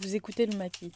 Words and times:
Vous 0.00 0.14
écoutez 0.14 0.44
le 0.44 0.58
Maquis, 0.58 0.92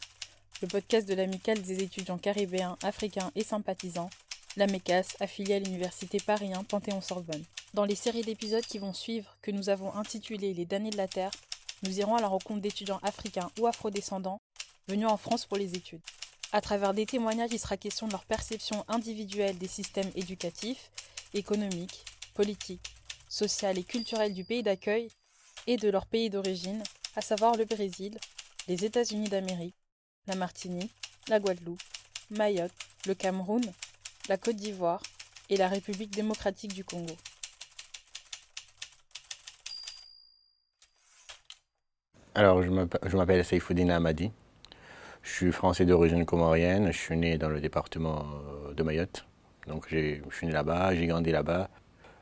le 0.61 0.67
podcast 0.67 1.07
de 1.07 1.15
l'amicale 1.15 1.59
des 1.59 1.81
étudiants 1.81 2.19
caribéens, 2.19 2.77
africains 2.83 3.31
et 3.35 3.43
sympathisants, 3.43 4.11
la 4.57 4.67
MECAS, 4.67 5.15
affiliée 5.19 5.55
à 5.55 5.59
l'université 5.59 6.19
Paris 6.19 6.53
1 6.53 6.63
Panthéon-Sorbonne. 6.65 7.43
Dans 7.73 7.83
les 7.83 7.95
séries 7.95 8.21
d'épisodes 8.21 8.63
qui 8.63 8.77
vont 8.77 8.93
suivre, 8.93 9.35
que 9.41 9.49
nous 9.49 9.69
avons 9.69 9.91
intitulées 9.95 10.53
Les 10.53 10.65
damnés 10.65 10.91
de 10.91 10.97
la 10.97 11.07
Terre, 11.07 11.31
nous 11.81 11.99
irons 11.99 12.15
à 12.15 12.21
la 12.21 12.27
rencontre 12.27 12.61
d'étudiants 12.61 12.99
africains 13.01 13.49
ou 13.59 13.65
afrodescendants 13.65 14.39
venus 14.87 15.07
en 15.07 15.17
France 15.17 15.47
pour 15.47 15.57
les 15.57 15.73
études. 15.73 16.01
À 16.51 16.61
travers 16.61 16.93
des 16.93 17.07
témoignages, 17.07 17.53
il 17.53 17.59
sera 17.59 17.77
question 17.77 18.05
de 18.05 18.11
leur 18.11 18.25
perception 18.25 18.85
individuelle 18.87 19.57
des 19.57 19.67
systèmes 19.67 20.11
éducatifs, 20.13 20.91
économiques, 21.33 22.05
politiques, 22.35 22.93
sociaux 23.29 23.69
et 23.69 23.83
culturels 23.83 24.35
du 24.35 24.43
pays 24.43 24.61
d'accueil 24.61 25.09
et 25.65 25.77
de 25.77 25.89
leur 25.89 26.05
pays 26.05 26.29
d'origine, 26.29 26.83
à 27.15 27.21
savoir 27.21 27.55
le 27.55 27.65
Brésil, 27.65 28.19
les 28.67 28.85
États-Unis 28.85 29.29
d'Amérique, 29.29 29.75
la 30.27 30.35
Martinique, 30.35 30.93
la 31.27 31.39
Guadeloupe, 31.39 31.81
Mayotte, 32.29 32.71
le 33.07 33.13
Cameroun, 33.13 33.63
la 34.29 34.37
Côte 34.37 34.55
d'Ivoire 34.55 35.01
et 35.49 35.57
la 35.57 35.67
République 35.67 36.11
démocratique 36.11 36.73
du 36.73 36.83
Congo. 36.83 37.15
Alors, 42.33 42.63
je 42.63 43.17
m'appelle 43.17 43.43
Saifoudina 43.43 43.97
Amadi. 43.97 44.31
Je 45.21 45.31
suis 45.31 45.51
français 45.51 45.85
d'origine 45.85 46.25
comorienne. 46.25 46.91
Je 46.91 46.97
suis 46.97 47.17
né 47.17 47.37
dans 47.37 47.49
le 47.49 47.59
département 47.59 48.25
euh, 48.69 48.73
de 48.73 48.83
Mayotte. 48.83 49.25
Donc, 49.67 49.87
je 49.89 50.21
suis 50.31 50.47
né 50.47 50.53
là-bas, 50.53 50.95
j'ai 50.95 51.07
grandi 51.07 51.31
là-bas 51.31 51.69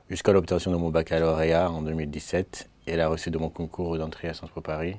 jusqu'à 0.10 0.34
l'obtention 0.34 0.72
de 0.72 0.78
mon 0.78 0.90
baccalauréat 0.90 1.70
en 1.70 1.84
2017 1.84 2.70
et 2.88 2.96
la 2.96 3.08
reçue 3.08 3.30
de 3.30 3.38
mon 3.38 3.50
concours 3.50 3.98
d'entrée 3.98 4.30
à 4.30 4.34
Po 4.34 4.62
Paris. 4.62 4.98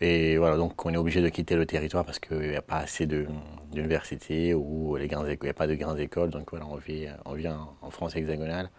Et 0.00 0.36
voilà, 0.38 0.56
donc 0.56 0.84
on 0.84 0.92
est 0.92 0.96
obligé 0.96 1.22
de 1.22 1.28
quitter 1.28 1.54
le 1.54 1.66
territoire 1.66 2.04
parce 2.04 2.18
qu'il 2.18 2.50
n'y 2.50 2.56
a 2.56 2.62
pas 2.62 2.78
assez 2.78 3.06
d'universités 3.06 4.52
ou 4.52 4.96
il 4.98 5.06
n'y 5.06 5.48
a 5.48 5.54
pas 5.54 5.66
de 5.66 5.74
grandes 5.74 6.00
écoles. 6.00 6.30
Donc 6.30 6.50
voilà, 6.50 6.66
on, 6.66 6.76
vient, 6.76 7.16
on 7.24 7.34
vient 7.34 7.68
en 7.80 7.90
France 7.90 8.16
hexagonale 8.16 8.70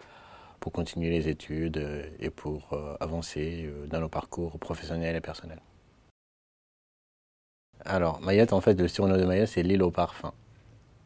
pour 0.60 0.72
continuer 0.72 1.10
les 1.10 1.28
études 1.28 2.10
et 2.18 2.30
pour 2.30 2.72
euh, 2.72 2.96
avancer 3.00 3.66
euh, 3.66 3.86
dans 3.86 4.00
nos 4.00 4.08
parcours 4.08 4.58
professionnels 4.58 5.16
et 5.16 5.20
personnels. 5.20 5.60
Alors, 7.84 8.20
Mayotte, 8.20 8.52
en 8.52 8.60
fait, 8.60 8.74
le 8.74 8.88
surnom 8.88 9.16
de 9.16 9.24
Mayotte, 9.24 9.48
c'est 9.48 9.62
l'île 9.62 9.82
au 9.82 9.90
parfum. 9.90 10.32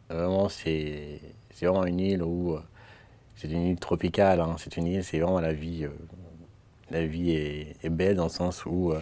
Vraiment, 0.08 0.48
c'est 0.48 1.20
vraiment 1.60 1.84
une 1.84 2.00
île 2.00 2.22
où 2.22 2.54
euh, 2.54 2.62
c'est 3.36 3.48
une 3.48 3.66
île 3.66 3.78
tropicale. 3.78 4.40
Hein. 4.40 4.56
c'est 4.58 4.76
une 4.76 4.86
île, 4.86 5.04
c'est 5.04 5.18
vraiment 5.18 5.40
la 5.40 5.52
vie. 5.52 5.86
la 6.90 7.04
vie 7.04 7.32
est, 7.32 7.88
belle 7.90 8.16
dans 8.16 8.24
le 8.24 8.30
sens 8.30 8.64
où 8.66 8.92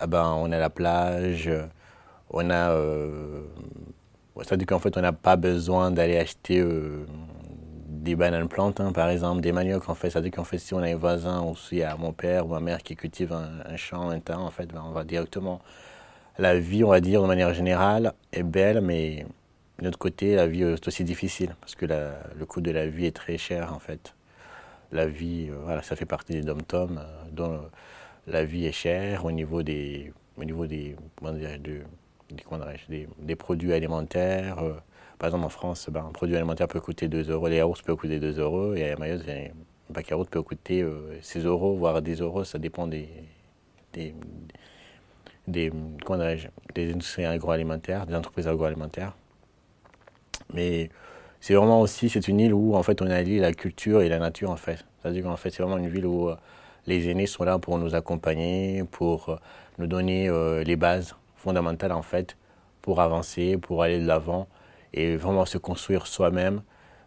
ah 0.00 0.06
ben, 0.06 0.24
on 0.38 0.50
a 0.52 0.58
la 0.58 0.70
plage, 0.70 1.50
on 2.30 2.50
a. 2.50 2.70
Euh, 2.70 3.42
C'est-à-dire 4.42 4.66
qu'en 4.66 4.78
fait, 4.78 4.96
on 4.96 5.00
n'a 5.00 5.12
pas 5.12 5.36
besoin 5.36 5.90
d'aller 5.90 6.18
acheter 6.18 6.60
euh, 6.60 7.06
des 7.88 8.16
bananes 8.16 8.48
plantes, 8.48 8.80
hein, 8.80 8.92
par 8.92 9.08
exemple, 9.08 9.40
des 9.40 9.52
maniocs, 9.52 9.88
en 9.88 9.94
fait. 9.94 10.10
C'est-à-dire 10.10 10.32
qu'en 10.32 10.44
fait, 10.44 10.58
si 10.58 10.74
on 10.74 10.78
a 10.78 10.88
un 10.88 10.96
voisin 10.96 11.42
ou 11.42 11.56
si 11.56 11.82
a 11.82 11.96
mon 11.96 12.12
père 12.12 12.46
ou 12.46 12.50
ma 12.50 12.60
mère 12.60 12.82
qui 12.82 12.96
cultive 12.96 13.32
un, 13.32 13.76
champ, 13.76 14.10
un 14.10 14.20
temps, 14.20 14.44
en 14.44 14.50
fait, 14.50 14.66
ben, 14.66 14.82
on 14.84 14.92
va 14.92 15.04
directement. 15.04 15.60
La 16.38 16.58
vie, 16.58 16.82
on 16.82 16.88
va 16.90 17.00
dire, 17.00 17.22
de 17.22 17.28
manière 17.28 17.54
générale, 17.54 18.12
est 18.32 18.42
belle, 18.42 18.80
mais 18.80 19.24
de 19.78 19.84
l'autre 19.84 19.98
côté, 19.98 20.34
la 20.34 20.46
vie 20.48 20.62
est 20.62 20.88
aussi 20.88 21.04
difficile 21.04 21.54
parce 21.60 21.76
que 21.76 21.86
le 21.86 22.46
coût 22.46 22.60
de 22.60 22.72
la 22.72 22.86
vie 22.86 23.06
est 23.06 23.16
très 23.16 23.38
cher, 23.38 23.72
en 23.72 23.78
fait. 23.78 24.14
La 24.92 25.06
vie, 25.06 25.48
euh, 25.50 25.56
voilà, 25.64 25.82
ça 25.82 25.96
fait 25.96 26.06
partie 26.06 26.32
des 26.34 26.42
dom-toms, 26.42 27.00
la 28.26 28.44
vie 28.44 28.66
est 28.66 28.72
chère 28.72 29.24
au 29.24 29.32
niveau 29.32 29.62
des, 29.62 30.12
au 30.38 30.44
niveau 30.44 30.66
des, 30.66 30.96
des, 32.88 33.08
des, 33.18 33.36
produits 33.36 33.72
alimentaires. 33.72 34.58
Euh, 34.60 34.74
par 35.18 35.28
exemple, 35.28 35.44
en 35.44 35.48
France, 35.48 35.88
ben, 35.90 36.06
un 36.08 36.12
produit 36.12 36.36
alimentaire 36.36 36.68
peut 36.68 36.80
coûter 36.80 37.08
2 37.08 37.30
euros, 37.30 37.48
les 37.48 37.56
yaourts 37.56 37.82
peuvent 37.84 37.96
coûter 37.96 38.18
2 38.18 38.38
euros, 38.40 38.74
et 38.74 38.90
à 38.90 38.96
Mayotte, 38.96 39.22
un 39.28 40.00
yaourt 40.08 40.28
peut 40.28 40.42
coûter 40.42 40.84
6 41.20 41.38
euh, 41.38 41.48
euros, 41.48 41.76
voire 41.76 42.02
10 42.02 42.20
euros, 42.20 42.44
ça 42.44 42.58
dépend 42.58 42.86
des, 42.86 43.08
des, 43.92 44.14
des, 45.46 45.70
des 46.74 46.92
industries 46.92 47.26
agroalimentaires, 47.26 48.06
des 48.06 48.14
entreprises 48.14 48.48
agroalimentaires. 48.48 49.14
Mais 50.52 50.90
c'est 51.40 51.54
vraiment 51.54 51.80
aussi, 51.80 52.08
c'est 52.08 52.26
une 52.28 52.40
île 52.40 52.54
où 52.54 52.74
en 52.74 52.82
fait 52.82 53.02
on 53.02 53.06
allie 53.06 53.38
la 53.38 53.52
culture 53.52 54.02
et 54.02 54.08
la 54.08 54.18
nature 54.18 54.50
en 54.50 54.56
fait. 54.56 54.84
C'est-à-dire 55.00 55.24
qu'en 55.24 55.36
fait 55.36 55.50
c'est 55.50 55.62
vraiment 55.62 55.78
une 55.78 55.88
ville 55.88 56.06
où 56.06 56.28
euh, 56.28 56.36
les 56.86 57.08
aînés 57.08 57.26
sont 57.26 57.44
là 57.44 57.58
pour 57.58 57.78
nous 57.78 57.94
accompagner, 57.94 58.84
pour 58.90 59.28
euh, 59.28 59.36
nous 59.78 59.86
donner 59.86 60.28
euh, 60.28 60.62
les 60.64 60.76
bases 60.76 61.14
fondamentales 61.36 61.92
en 61.92 62.02
fait, 62.02 62.36
pour 62.82 63.00
avancer, 63.00 63.56
pour 63.56 63.82
aller 63.82 64.00
de 64.00 64.06
l'avant 64.06 64.48
et 64.92 65.16
vraiment 65.16 65.44
se 65.44 65.58
construire 65.58 66.06
soi-même 66.06 66.62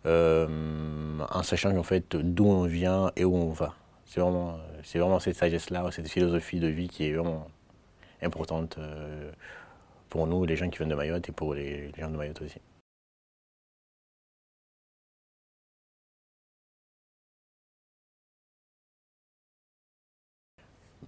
euh, 0.05 1.19
en 1.29 1.43
sachant 1.43 1.81
fait 1.83 2.15
d'où 2.15 2.45
on 2.45 2.63
vient 2.65 3.11
et 3.15 3.25
où 3.25 3.35
on 3.35 3.51
va. 3.51 3.73
C'est 4.05 4.21
vraiment, 4.21 4.57
c'est 4.83 4.99
vraiment 4.99 5.19
cette 5.19 5.35
sagesse-là, 5.35 5.89
cette 5.91 6.07
philosophie 6.07 6.59
de 6.59 6.67
vie 6.67 6.88
qui 6.88 7.07
est 7.07 7.13
vraiment 7.13 7.47
importante 8.21 8.79
pour 10.09 10.27
nous, 10.27 10.45
les 10.45 10.55
gens 10.55 10.69
qui 10.69 10.77
viennent 10.77 10.89
de 10.89 10.95
Mayotte 10.95 11.27
et 11.27 11.33
pour 11.33 11.53
les 11.53 11.91
gens 11.97 12.09
de 12.09 12.15
Mayotte 12.15 12.41
aussi. 12.41 12.59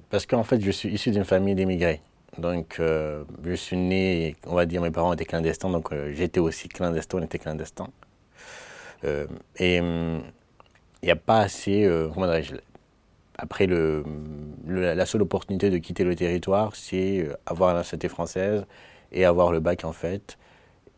Parce 0.09 0.25
qu'en 0.25 0.43
fait, 0.43 0.59
je 0.61 0.71
suis 0.71 0.89
issu 0.89 1.11
d'une 1.11 1.25
famille 1.25 1.55
d'émigrés. 1.55 2.01
Donc, 2.37 2.77
euh, 2.79 3.23
je 3.43 3.53
suis 3.53 3.77
né, 3.77 4.35
on 4.45 4.55
va 4.55 4.65
dire, 4.65 4.81
mes 4.81 4.91
parents 4.91 5.13
étaient 5.13 5.25
clandestins, 5.25 5.69
donc 5.69 5.91
euh, 5.91 6.13
j'étais 6.15 6.39
aussi 6.39 6.67
clandestin, 6.69 7.19
on 7.19 7.23
était 7.23 7.39
clandestin. 7.39 7.87
Euh, 9.03 9.27
et 9.57 9.77
il 9.77 10.21
n'y 11.03 11.11
a 11.11 11.15
pas 11.15 11.39
assez, 11.39 11.89
après, 13.37 13.67
la 13.67 15.05
seule 15.05 15.21
opportunité 15.21 15.69
de 15.69 15.77
quitter 15.77 16.03
le 16.03 16.15
territoire, 16.15 16.75
c'est 16.75 17.27
avoir 17.45 17.73
la 17.73 17.79
nationalité 17.79 18.09
française 18.09 18.65
et 19.11 19.25
avoir 19.25 19.51
le 19.51 19.59
bac, 19.59 19.85
en 19.85 19.93
fait, 19.93 20.37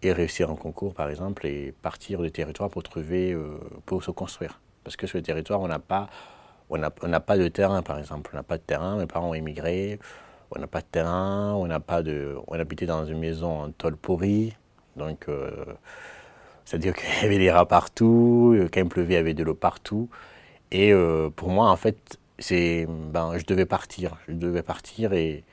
et 0.02 0.12
réussir 0.12 0.50
un 0.50 0.56
concours, 0.56 0.94
par 0.94 1.10
exemple, 1.10 1.46
et 1.46 1.74
partir 1.82 2.22
du 2.22 2.32
territoire 2.32 2.70
pour 2.70 2.82
trouver, 2.82 3.38
pour 3.86 4.04
se 4.04 4.10
construire. 4.10 4.60
Parce 4.84 4.96
que 4.96 5.06
sur 5.06 5.18
le 5.18 5.24
territoire, 5.24 5.62
on 5.62 5.68
n'a 5.68 5.80
pas 5.80 6.10
on 6.72 7.08
n'a 7.08 7.20
pas 7.20 7.38
de 7.38 7.48
terrain, 7.48 7.82
par 7.82 8.00
exemple. 8.00 8.32
On 8.34 8.38
n'a 8.38 8.44
pas 8.44 8.58
de 8.58 8.64
terrain, 8.64 8.98
mes 8.98 9.06
parents 9.06 9.30
ont 9.30 9.34
immigré. 9.34 10.00
On 10.52 10.60
n'a 10.60 10.68
pas 10.68 10.82
de 10.82 10.86
terrain, 10.92 11.54
on 11.54 11.68
n'a 11.68 11.80
pas 11.80 12.04
de. 12.04 12.38
On 12.48 12.60
habitait 12.60 12.86
dans 12.86 13.06
une 13.06 13.20
maison 13.20 13.64
en 13.64 13.72
tôle 13.72 13.96
pourrie. 13.96 14.54
Donc, 14.98 15.30
euh, 15.30 15.50
c'est-à-dire 16.66 16.94
qu'il 16.96 17.24
y 17.24 17.26
avait 17.26 17.38
des 17.38 17.52
rats 17.52 17.68
partout. 17.68 18.56
Quand 18.74 18.82
il 18.82 18.90
pleuvait, 18.90 19.14
il 19.14 19.18
y 19.18 19.20
avait 19.20 19.34
de 19.34 19.44
l'eau 19.44 19.56
partout. 19.56 20.10
Et 20.72 20.94
euh, 20.94 21.30
pour 21.30 21.50
moi, 21.50 21.70
en 21.70 21.76
fait, 21.78 22.20
c'est. 22.40 22.88
Ben, 22.88 23.38
je 23.38 23.46
devais 23.46 23.66
partir. 23.66 24.18
Je 24.28 24.34
devais 24.34 24.64
partir 24.64 25.14
et. 25.14 25.44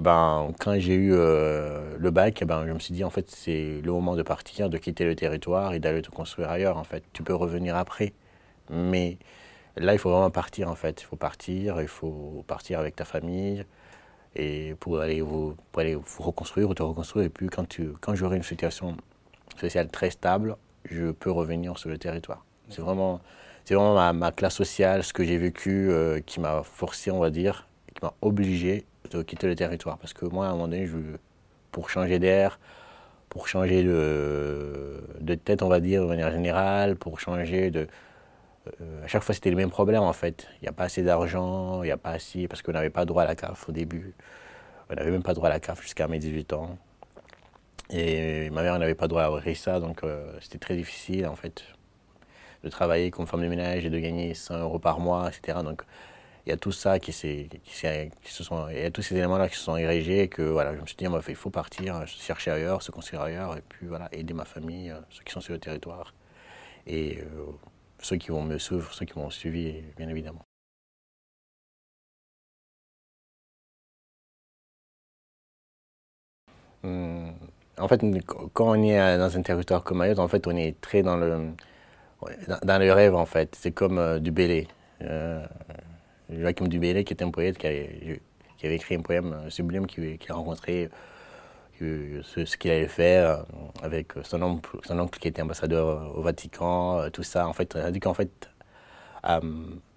Ben, 0.00 0.50
quand 0.58 0.74
j'ai 0.78 0.94
eu 0.94 1.12
euh, 1.14 1.96
le 1.98 2.10
bac, 2.10 2.42
ben, 2.44 2.66
je 2.66 2.72
me 2.72 2.80
suis 2.80 2.94
dit, 2.94 3.04
en 3.04 3.10
fait, 3.10 3.30
c'est 3.30 3.80
le 3.84 3.92
moment 3.92 4.16
de 4.16 4.22
partir, 4.22 4.68
de 4.68 4.78
quitter 4.78 5.04
le 5.04 5.14
territoire 5.14 5.72
et 5.74 5.78
d'aller 5.78 6.02
te 6.02 6.10
construire 6.10 6.50
ailleurs. 6.50 6.78
En 6.78 6.84
fait, 6.84 7.04
tu 7.12 7.22
peux 7.22 7.34
revenir 7.34 7.76
après. 7.76 8.12
Mais 8.70 9.18
Là, 9.76 9.92
il 9.92 9.98
faut 9.98 10.10
vraiment 10.10 10.30
partir 10.30 10.68
en 10.68 10.74
fait. 10.74 11.02
Il 11.02 11.04
faut 11.04 11.16
partir, 11.16 11.80
il 11.80 11.88
faut 11.88 12.44
partir 12.46 12.78
avec 12.78 12.96
ta 12.96 13.04
famille 13.04 13.64
et 14.36 14.74
pour 14.80 15.00
aller 15.00 15.20
vous, 15.20 15.56
pour 15.72 15.80
aller 15.80 15.94
vous 15.94 16.22
reconstruire 16.22 16.68
ou 16.68 16.74
te 16.74 16.82
reconstruire. 16.82 17.26
Et 17.26 17.30
puis 17.30 17.48
quand, 17.48 17.68
tu, 17.68 17.90
quand 18.00 18.14
j'aurai 18.14 18.36
une 18.36 18.42
situation 18.42 18.96
sociale 19.60 19.88
très 19.88 20.10
stable, 20.10 20.56
je 20.84 21.10
peux 21.10 21.30
revenir 21.30 21.78
sur 21.78 21.90
le 21.90 21.98
territoire. 21.98 22.44
C'est 22.68 22.82
vraiment, 22.82 23.20
c'est 23.64 23.74
vraiment 23.74 23.94
ma, 23.94 24.12
ma, 24.12 24.32
classe 24.32 24.54
sociale, 24.54 25.02
ce 25.02 25.12
que 25.12 25.24
j'ai 25.24 25.38
vécu, 25.38 25.88
euh, 25.90 26.20
qui 26.20 26.40
m'a 26.40 26.62
forcé, 26.62 27.10
on 27.10 27.18
va 27.18 27.30
dire, 27.30 27.68
qui 27.94 28.04
m'a 28.04 28.14
obligé 28.22 28.84
de 29.10 29.22
quitter 29.22 29.46
le 29.46 29.56
territoire. 29.56 29.98
Parce 29.98 30.12
que 30.12 30.24
moi, 30.26 30.46
à 30.46 30.50
un 30.50 30.52
moment 30.52 30.68
donné, 30.68 30.86
je, 30.86 30.96
pour 31.72 31.90
changer 31.90 32.18
d'air, 32.18 32.58
pour 33.28 33.48
changer 33.48 33.82
de, 33.82 35.02
de 35.20 35.34
tête, 35.34 35.62
on 35.62 35.68
va 35.68 35.80
dire, 35.80 36.02
de 36.02 36.06
manière 36.06 36.30
générale, 36.30 36.96
pour 36.96 37.20
changer 37.20 37.70
de, 37.70 37.88
euh, 38.80 39.04
à 39.04 39.06
chaque 39.06 39.22
fois, 39.22 39.34
c'était 39.34 39.50
le 39.50 39.56
même 39.56 39.70
problème 39.70 40.02
en 40.02 40.12
fait. 40.12 40.48
Il 40.60 40.62
n'y 40.62 40.68
a 40.68 40.72
pas 40.72 40.84
assez 40.84 41.02
d'argent, 41.02 41.82
il 41.82 41.86
n'y 41.86 41.92
a 41.92 41.96
pas 41.96 42.10
assez. 42.10 42.48
Parce 42.48 42.62
qu'on 42.62 42.72
n'avait 42.72 42.90
pas 42.90 43.04
droit 43.04 43.22
à 43.22 43.26
la 43.26 43.34
CAF 43.34 43.68
au 43.68 43.72
début. 43.72 44.14
On 44.90 44.94
n'avait 44.94 45.10
même 45.10 45.22
pas 45.22 45.34
droit 45.34 45.48
à 45.48 45.52
la 45.52 45.60
CAF 45.60 45.82
jusqu'à 45.82 46.08
mes 46.08 46.18
18 46.18 46.52
ans. 46.52 46.78
Et 47.90 48.50
ma 48.50 48.62
mère 48.62 48.78
n'avait 48.78 48.94
pas 48.94 49.08
droit 49.08 49.22
à 49.22 49.30
RISA, 49.30 49.80
donc 49.80 50.04
euh, 50.04 50.32
c'était 50.40 50.58
très 50.58 50.76
difficile 50.76 51.26
en 51.26 51.36
fait 51.36 51.62
de 52.62 52.70
travailler 52.70 53.10
comme 53.10 53.26
femme 53.26 53.42
de 53.42 53.46
ménage 53.48 53.84
et 53.84 53.90
de 53.90 53.98
gagner 53.98 54.32
100 54.32 54.58
euros 54.60 54.78
par 54.78 55.00
mois, 55.00 55.28
etc. 55.28 55.58
Donc 55.62 55.82
il 56.46 56.50
y 56.50 56.52
a 56.52 56.56
tout 56.56 56.72
ça 56.72 56.98
qui, 56.98 57.12
se 57.12 58.42
sont. 58.42 58.68
Il 58.70 58.78
y 58.78 58.84
a 58.84 58.90
tous 58.90 59.02
ces 59.02 59.16
éléments-là 59.16 59.48
qui 59.48 59.56
se 59.56 59.62
sont 59.62 59.76
érigés 59.76 60.28
que 60.28 60.42
voilà, 60.42 60.74
je 60.74 60.80
me 60.80 60.86
suis 60.86 60.96
dit, 60.96 61.06
il 61.28 61.34
faut 61.34 61.50
partir, 61.50 62.06
chercher 62.06 62.50
ailleurs, 62.52 62.82
se 62.82 62.90
construire 62.90 63.22
ailleurs, 63.22 63.56
et 63.56 63.62
puis 63.68 63.86
voilà, 63.86 64.08
aider 64.12 64.34
ma 64.34 64.44
famille, 64.46 64.90
euh, 64.90 64.98
ceux 65.10 65.22
qui 65.22 65.32
sont 65.32 65.40
sur 65.40 65.52
le 65.52 65.60
territoire. 65.60 66.14
Et 66.86 67.18
ceux 68.04 68.16
qui 68.16 68.28
vont 68.28 68.42
me 68.42 68.58
suivre, 68.58 68.92
ceux 68.92 69.06
qui 69.06 69.18
m'ont 69.18 69.30
suivi, 69.30 69.82
bien 69.96 70.08
évidemment. 70.08 70.44
Hmm. 76.82 77.30
En 77.78 77.88
fait, 77.88 78.00
quand 78.52 78.70
on 78.70 78.82
est 78.82 79.18
dans 79.18 79.36
un 79.36 79.42
territoire 79.42 79.82
comme 79.82 79.98
Mayotte, 79.98 80.18
en 80.18 80.28
fait, 80.28 80.46
on 80.46 80.56
est 80.56 80.80
très 80.80 81.02
dans 81.02 81.16
le, 81.16 81.52
dans, 82.62 82.78
le 82.78 82.92
rêve, 82.92 83.14
en 83.14 83.26
fait. 83.26 83.56
C'est 83.56 83.72
comme 83.72 83.98
euh, 83.98 84.18
du. 84.20 84.32
Euh, 85.02 85.44
Joachim 86.30 86.68
Dubélé, 86.68 87.04
qui 87.04 87.14
est 87.14 87.22
un 87.22 87.30
poète 87.30 87.58
qui 87.58 87.66
avait, 87.66 88.20
écrit 88.62 88.94
un 88.96 89.02
poème 89.02 89.50
sublime, 89.50 89.86
qui, 89.86 90.18
qui 90.18 90.30
a 90.30 90.34
rencontré 90.34 90.88
ce, 91.80 92.56
qu'il 92.56 92.70
allait 92.70 92.88
faire 92.88 93.44
avec 93.82 94.12
son 94.22 94.42
oncle, 94.42 94.78
son 94.84 94.98
oncle 94.98 95.18
qui 95.18 95.28
était 95.28 95.42
ambassadeur 95.42 96.16
au 96.16 96.22
Vatican, 96.22 97.10
tout 97.10 97.22
ça. 97.22 97.48
En 97.48 97.52
fait, 97.52 97.74
on 97.76 97.84
a 97.84 97.90
dit 97.90 98.00
qu'en 98.00 98.14
fait, 98.14 98.48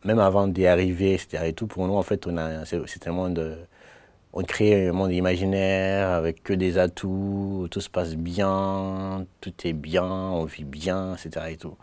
même 0.05 0.19
avant 0.19 0.47
d'y 0.47 0.67
arriver, 0.67 1.13
etc. 1.13 1.43
Et 1.47 1.53
tout, 1.53 1.67
pour 1.67 1.87
nous, 1.87 1.95
en 1.95 2.03
fait, 2.03 2.27
on 2.27 2.37
a, 2.37 2.65
c'est 2.65 2.99
tellement 2.99 3.29
de, 3.29 3.57
on 4.33 4.43
crée 4.43 4.87
un 4.87 4.93
monde 4.93 5.11
imaginaire 5.11 6.09
avec 6.09 6.43
que 6.43 6.53
des 6.53 6.77
atouts, 6.77 7.67
tout 7.71 7.81
se 7.81 7.89
passe 7.89 8.15
bien, 8.15 9.25
tout 9.41 9.53
est 9.65 9.73
bien, 9.73 10.05
on 10.05 10.45
vit 10.45 10.63
bien, 10.63 11.15
etc. 11.15 11.47
Et, 11.49 11.57
tout. 11.57 11.75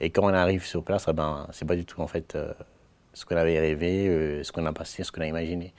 et 0.00 0.10
quand 0.10 0.24
on 0.24 0.34
arrive 0.34 0.64
sur 0.64 0.82
place, 0.84 1.06
eh 1.08 1.12
ben, 1.12 1.46
c'est 1.52 1.66
pas 1.66 1.76
du 1.76 1.84
tout 1.84 2.00
en 2.00 2.06
fait 2.06 2.34
euh, 2.34 2.52
ce 3.12 3.24
qu'on 3.26 3.36
avait 3.36 3.58
rêvé, 3.60 4.08
euh, 4.08 4.42
ce 4.42 4.52
qu'on 4.52 4.66
a 4.66 4.72
passé, 4.72 5.04
ce 5.04 5.12
qu'on 5.12 5.20
a 5.20 5.26
imaginé. 5.26 5.74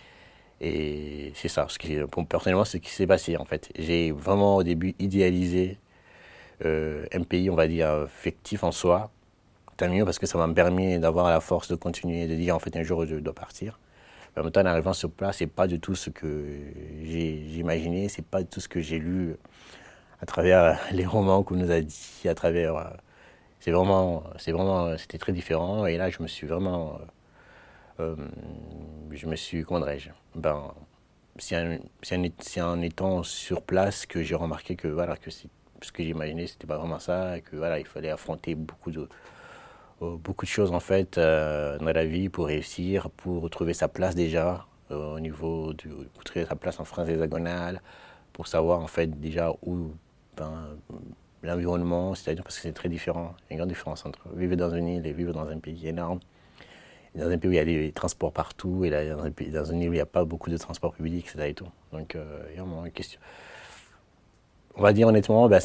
Et 0.61 1.33
c'est 1.35 1.47
ça, 1.47 1.65
ce 1.69 1.79
qui, 1.79 1.97
personnellement, 2.29 2.65
c'est 2.65 2.77
ce 2.77 2.83
qui 2.83 2.91
s'est 2.91 3.07
passé 3.07 3.35
en 3.35 3.45
fait. 3.45 3.71
J'ai 3.77 4.11
vraiment 4.11 4.57
au 4.57 4.63
début 4.63 4.93
idéalisé 4.99 5.79
euh, 6.65 7.05
un 7.13 7.23
pays, 7.23 7.49
on 7.49 7.55
va 7.55 7.67
dire, 7.67 8.07
fictif 8.07 8.63
en 8.63 8.71
soi. 8.71 9.09
Tant 9.77 9.89
mieux 9.89 10.05
parce 10.05 10.19
que 10.19 10.27
ça 10.27 10.37
m'a 10.37 10.53
permis 10.53 10.99
d'avoir 10.99 11.29
la 11.31 11.39
force 11.41 11.67
de 11.67 11.75
continuer, 11.75 12.27
de 12.27 12.35
dire 12.35 12.55
en 12.55 12.59
fait 12.59 12.75
un 12.77 12.83
jour 12.83 13.05
je 13.07 13.15
dois 13.15 13.33
partir. 13.33 13.79
Mais 14.35 14.41
en 14.41 14.43
même 14.45 14.53
temps, 14.53 14.61
en 14.61 14.65
arrivant 14.67 14.93
sur 14.93 15.11
place, 15.11 15.37
c'est 15.37 15.47
pas 15.47 15.67
du 15.67 15.79
tout 15.79 15.95
ce 15.95 16.11
que 16.11 16.45
j'ai 17.03 17.37
imaginé, 17.57 18.07
c'est 18.07 18.25
pas 18.25 18.41
du 18.43 18.47
tout 18.47 18.61
ce 18.61 18.69
que 18.69 18.81
j'ai 18.81 18.99
lu 18.99 19.35
à 20.21 20.25
travers 20.27 20.79
les 20.91 21.05
romans 21.05 21.43
qu'on 21.43 21.55
nous 21.55 21.71
a 21.71 21.81
dit, 21.81 22.27
à 22.29 22.35
travers. 22.35 22.75
Euh, 22.77 22.83
c'est 23.59 23.71
vraiment, 23.71 24.23
c'était 24.97 25.17
très 25.19 25.33
différent. 25.33 25.85
Et 25.85 25.97
là, 25.97 26.09
je 26.09 26.21
me 26.21 26.27
suis 26.27 26.47
vraiment, 26.47 26.99
euh, 28.01 28.15
je 29.11 29.27
me 29.27 29.35
suis, 29.35 29.63
comment 29.63 29.79
dirais-je, 29.79 30.09
ben, 30.35 30.73
c'est 31.37 32.61
en, 32.61 32.81
étant 32.81 33.23
sur 33.23 33.61
place 33.61 34.05
que 34.05 34.21
j'ai 34.23 34.35
remarqué 34.35 34.75
que 34.75 34.87
voilà 34.87 35.15
que 35.17 35.31
ce 35.31 35.47
que 35.91 36.03
j'imaginais, 36.03 36.47
c'était 36.47 36.67
pas 36.67 36.77
vraiment 36.77 36.99
ça, 36.99 37.37
et 37.37 37.41
que 37.41 37.55
voilà, 37.55 37.79
il 37.79 37.85
fallait 37.85 38.09
affronter 38.09 38.55
beaucoup 38.55 38.91
de 38.91 39.07
euh, 40.01 40.17
beaucoup 40.17 40.45
de 40.45 40.49
choses 40.49 40.71
en 40.71 40.79
fait 40.79 41.17
euh, 41.17 41.77
dans 41.77 41.85
la 41.85 42.05
vie 42.05 42.29
pour 42.29 42.47
réussir, 42.47 43.09
pour 43.11 43.49
trouver 43.49 43.73
sa 43.73 43.87
place 43.87 44.15
déjà 44.15 44.65
au 44.89 45.19
niveau 45.21 45.71
du, 45.73 45.87
pour 46.13 46.23
trouver 46.25 46.45
sa 46.45 46.55
place 46.55 46.79
en 46.81 46.85
France 46.85 47.07
hexagonale, 47.07 47.81
pour 48.33 48.47
savoir 48.47 48.81
en 48.81 48.87
fait 48.87 49.07
déjà 49.07 49.53
où 49.65 49.91
ben, 50.35 50.77
l'environnement, 51.43 52.13
c'est-à-dire 52.15 52.43
parce 52.43 52.57
que 52.57 52.61
c'est 52.61 52.73
très 52.73 52.89
différent, 52.89 53.35
il 53.39 53.43
y 53.43 53.47
a 53.49 53.53
une 53.53 53.57
grande 53.59 53.69
différence 53.69 54.05
entre 54.05 54.27
vivre 54.35 54.55
dans 54.55 54.71
une 54.71 54.87
île 54.87 55.07
et 55.07 55.13
vivre 55.13 55.33
dans 55.33 55.47
un 55.47 55.59
pays 55.59 55.87
énorme. 55.87 56.19
Dans 57.15 57.29
un 57.29 57.37
pays 57.37 57.49
où 57.49 57.53
il 57.53 57.57
y 57.57 57.59
a 57.59 57.65
des 57.65 57.91
transports 57.91 58.31
partout, 58.31 58.85
et 58.85 58.89
là, 58.89 59.15
dans, 59.15 59.23
un 59.23 59.31
pays, 59.31 59.49
dans 59.49 59.65
île 59.65 59.89
où 59.89 59.93
il 59.93 59.97
n'y 59.97 59.99
a 59.99 60.05
pas 60.05 60.23
beaucoup 60.25 60.49
de 60.49 60.57
transports 60.57 60.93
publics, 60.93 61.27
etc. 61.27 61.53
Donc, 61.91 62.15
il 62.15 62.57
y 62.57 62.59
a 62.59 62.63
une 62.63 62.91
question. 62.91 63.19
On 64.75 64.81
va 64.81 64.93
dire 64.93 65.07
honnêtement, 65.07 65.49
ben, 65.49 65.59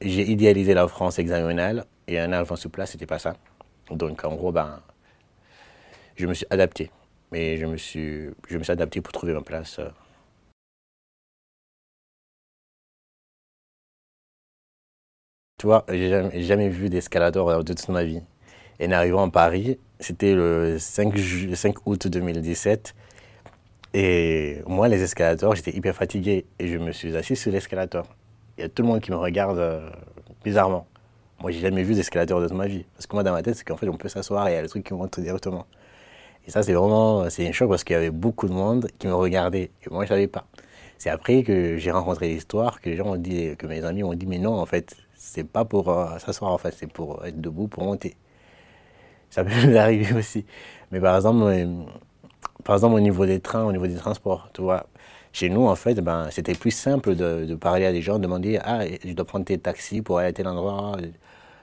j'ai 0.00 0.30
idéalisé 0.30 0.74
la 0.74 0.86
France 0.88 1.18
hexagonale, 1.18 1.84
et 2.06 2.18
un 2.18 2.32
arrivant 2.32 2.56
sur 2.56 2.70
place, 2.70 2.92
c'était 2.92 3.06
pas 3.06 3.18
ça. 3.18 3.34
Donc 3.90 4.24
en 4.24 4.34
gros, 4.34 4.52
ben, 4.52 4.80
je 6.16 6.26
me 6.26 6.34
suis 6.34 6.46
adapté. 6.50 6.90
Mais 7.32 7.56
je 7.56 7.66
me 7.66 7.76
suis, 7.76 8.30
je 8.48 8.58
me 8.58 8.62
suis 8.62 8.72
adapté 8.72 9.00
pour 9.00 9.12
trouver 9.12 9.32
ma 9.34 9.42
place. 9.42 9.78
Euh. 9.78 9.88
Tu 15.58 15.66
vois, 15.66 15.84
j'ai 15.88 16.10
jamais, 16.10 16.42
jamais 16.42 16.68
vu 16.68 16.88
d'escalator 16.88 17.64
de 17.64 17.72
toute 17.72 17.88
ma 17.88 18.04
vie. 18.04 18.20
En 18.82 18.90
arrivant 18.90 19.26
à 19.26 19.30
Paris, 19.30 19.78
c'était 20.00 20.34
le 20.34 20.78
5, 20.78 21.16
5 21.54 21.86
août 21.86 22.08
2017. 22.08 22.94
Et 23.94 24.58
moi, 24.66 24.88
les 24.88 25.02
escalators, 25.02 25.54
j'étais 25.54 25.76
hyper 25.76 25.94
fatigué. 25.94 26.44
Et 26.58 26.66
je 26.66 26.78
me 26.78 26.90
suis 26.90 27.16
assis 27.16 27.36
sur 27.36 27.52
l'escalator. 27.52 28.04
Il 28.58 28.62
y 28.62 28.64
a 28.64 28.68
tout 28.68 28.82
le 28.82 28.88
monde 28.88 29.00
qui 29.00 29.12
me 29.12 29.16
regarde 29.16 29.58
euh, 29.58 29.88
bizarrement. 30.44 30.86
Moi, 31.40 31.52
j'ai 31.52 31.60
jamais 31.60 31.84
vu 31.84 31.94
d'escalateur 31.94 32.40
de 32.40 32.48
toute 32.48 32.56
ma 32.56 32.66
vie. 32.66 32.84
Parce 32.94 33.06
que 33.06 33.14
moi, 33.14 33.22
dans 33.22 33.32
ma 33.32 33.42
tête, 33.42 33.54
c'est 33.54 33.64
qu'en 33.64 33.76
fait, 33.76 33.88
on 33.88 33.96
peut 33.96 34.08
s'asseoir 34.08 34.48
et 34.48 34.52
il 34.52 34.54
y 34.54 34.58
a 34.58 34.62
le 34.62 34.68
truc 34.68 34.84
qui 34.84 34.94
monte 34.94 35.20
directement. 35.20 35.66
Et 36.46 36.50
ça, 36.50 36.62
c'est 36.62 36.72
vraiment, 36.72 37.30
c'est 37.30 37.48
un 37.48 37.52
choc 37.52 37.68
parce 37.68 37.84
qu'il 37.84 37.94
y 37.94 37.96
avait 37.96 38.10
beaucoup 38.10 38.48
de 38.48 38.52
monde 38.52 38.88
qui 38.98 39.06
me 39.06 39.14
regardait. 39.14 39.70
Et 39.82 39.90
moi, 39.90 40.04
je 40.04 40.08
savais 40.08 40.26
pas. 40.26 40.44
C'est 40.98 41.10
après 41.10 41.42
que 41.42 41.76
j'ai 41.76 41.90
rencontré 41.90 42.28
l'histoire 42.28 42.80
que 42.80 42.90
les 42.90 42.96
gens 42.96 43.06
ont 43.06 43.16
dit, 43.16 43.56
que 43.56 43.66
mes 43.66 43.84
amis 43.84 44.02
ont 44.02 44.14
dit, 44.14 44.26
mais 44.26 44.38
non, 44.38 44.54
en 44.54 44.66
fait, 44.66 44.96
c'est 45.14 45.44
pas 45.44 45.64
pour 45.64 45.88
euh, 45.88 46.18
s'asseoir, 46.18 46.52
en 46.52 46.58
fait, 46.58 46.74
c'est 46.76 46.90
pour 46.90 47.24
être 47.24 47.40
debout, 47.40 47.68
pour 47.68 47.84
monter. 47.84 48.16
Ça 49.34 49.42
peut 49.44 49.50
nous 49.66 49.76
arriver 49.76 50.14
aussi. 50.14 50.44
Mais 50.92 51.00
par 51.00 51.16
exemple, 51.16 51.42
euh, 51.44 51.66
par 52.62 52.76
exemple, 52.76 52.94
au 52.94 53.00
niveau 53.00 53.26
des 53.26 53.40
trains, 53.40 53.64
au 53.64 53.72
niveau 53.72 53.88
des 53.88 53.96
transports, 53.96 54.48
tu 54.54 54.62
vois, 54.62 54.86
chez 55.32 55.48
nous, 55.48 55.66
en 55.66 55.74
fait, 55.74 55.96
ben, 56.00 56.28
c'était 56.30 56.54
plus 56.54 56.70
simple 56.70 57.16
de, 57.16 57.54
parler 57.56 57.84
à 57.84 57.92
des 57.92 58.00
gens, 58.00 58.18
de 58.18 58.22
demander 58.22 58.60
Ah, 58.62 58.82
je 59.04 59.12
dois 59.12 59.24
prendre 59.26 59.44
tes 59.44 59.58
taxis 59.58 60.02
pour 60.02 60.18
aller 60.18 60.28
à 60.28 60.32
tel 60.32 60.46
endroit 60.46 60.96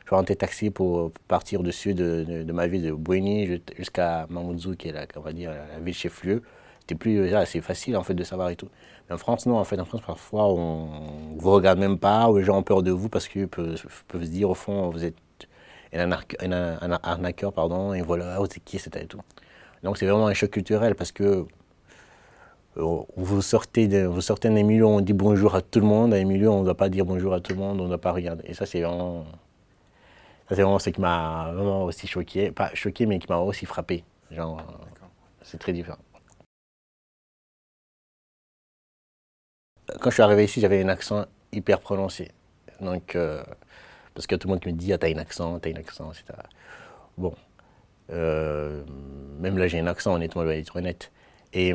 prends 0.06 0.26
tes 0.26 0.36
taxis 0.36 0.72
pour 0.72 1.12
partir 1.30 1.64
dessus 1.64 1.94
de, 1.94 2.44
de, 2.44 2.52
ma 2.52 2.68
ville 2.68 2.84
de 2.84 2.92
Bouéni 2.92 3.62
jusqu'à 3.78 4.28
Mamoudzou, 4.30 4.76
qui 4.76 4.90
est 4.90 4.92
la, 4.92 5.06
on 5.16 5.22
va 5.22 5.32
dire, 5.32 5.52
la 5.52 5.80
ville 5.80 5.94
chef-lieu. 5.94 6.42
C'était 6.82 6.96
plus 6.96 7.34
assez 7.34 7.62
facile 7.62 7.96
en 7.96 8.04
fait 8.04 8.14
de 8.14 8.24
savoir 8.26 8.50
et 8.50 8.58
tout. 8.58 8.68
Mais 9.08 9.16
en 9.16 9.18
France, 9.18 9.46
non, 9.46 9.58
en 9.58 9.64
fait, 9.64 9.80
en 9.80 9.86
France, 9.86 10.02
parfois, 10.06 10.48
on 10.52 11.34
ne 11.36 11.40
vous 11.40 11.52
regarde 11.52 11.80
même 11.80 11.98
pas, 11.98 12.30
ou 12.30 12.38
les 12.38 12.44
gens 12.44 12.58
ont 12.58 12.64
peur 12.64 12.84
de 12.84 12.92
vous 12.92 13.08
parce 13.08 13.30
qu'ils 13.30 13.48
peuvent, 13.48 13.78
se 13.78 14.18
dire, 14.28 14.50
au 14.50 14.54
fond, 14.54 14.90
vous 14.90 15.06
êtes 15.06 15.16
un, 15.94 16.12
un, 16.12 17.00
arnaqueur, 17.04 17.54
pardon, 17.54 17.94
et 17.94 18.02
voilà, 18.02 18.38
vous 18.40 18.46
êtes 18.46 18.64
qui, 18.64 18.80
c'était 18.80 19.04
et 19.04 19.08
tout. 19.08 19.22
Donc 19.84 19.98
c'est 19.98 20.06
vraiment 20.06 20.28
un 20.28 20.34
choc 20.34 20.52
culturel 20.52 20.96
parce 20.96 21.12
que 21.12 21.46
euh, 22.78 22.98
vous 23.18 23.42
sortez, 23.42 23.88
de, 23.88 24.06
vous 24.06 24.22
sortez 24.22 24.50
d'un 24.50 24.64
milieu 24.64 24.86
on 24.86 25.02
dit 25.02 25.14
bonjour 25.14 25.56
à 25.56 25.62
tout 25.62 25.80
le 25.80 25.86
monde, 25.86 26.14
à 26.14 26.18
un 26.18 26.24
milieu 26.24 26.50
on 26.50 26.60
ne 26.62 26.66
doit 26.66 26.78
pas 26.78 26.90
dire 26.90 27.06
bonjour 27.06 27.34
à 27.34 27.40
tout 27.42 27.54
le 27.54 27.60
monde, 27.60 27.82
on 27.82 27.84
ne 27.84 27.90
doit 27.90 28.02
pas 28.02 28.12
regarder. 28.12 28.44
Et 28.48 28.54
ça, 28.54 28.66
c'est 28.66 28.82
vraiment 28.82 29.26
c'est 30.50 30.56
vraiment 30.56 30.80
ce 30.80 30.90
qui 30.90 31.00
m'a 31.00 31.52
vraiment 31.54 31.84
aussi 31.86 32.08
choqué, 32.08 32.52
pas 32.52 32.72
choqué, 32.74 33.06
mais 33.06 33.20
qui 33.20 33.28
m'a 33.30 33.38
aussi 33.38 33.66
frappé. 33.66 34.04
Genre, 34.32 34.62
c'est 35.44 35.58
très 35.58 35.72
différent. 35.72 35.98
Quand 40.02 40.10
je 40.10 40.16
suis 40.16 40.24
arrivé 40.24 40.44
ici, 40.46 40.60
j'avais 40.60 40.84
un 40.84 40.90
accent 40.90 41.26
hyper 41.54 41.80
prononcé. 41.80 42.32
Donc, 42.82 43.16
euh, 43.16 43.44
parce 44.14 44.28
que 44.28 44.36
tout 44.36 44.48
le 44.48 44.54
monde 44.54 44.66
me 44.66 44.72
dit, 44.72 44.94
ah, 44.94 44.98
t'as 44.98 45.08
un 45.08 45.18
accent, 45.18 45.60
t'as 45.60 45.70
un 45.70 45.76
accent, 45.76 46.12
etc. 46.12 46.38
Bon, 47.18 47.34
euh, 48.12 48.84
même 49.40 49.58
là, 49.58 49.68
j'ai 49.68 49.80
un 49.80 49.88
accent, 49.88 50.14
honnêtement, 50.16 50.44
je 50.44 50.48
vais 50.48 50.60
être 50.60 50.76
honnête. 50.76 51.12
Et 51.54 51.74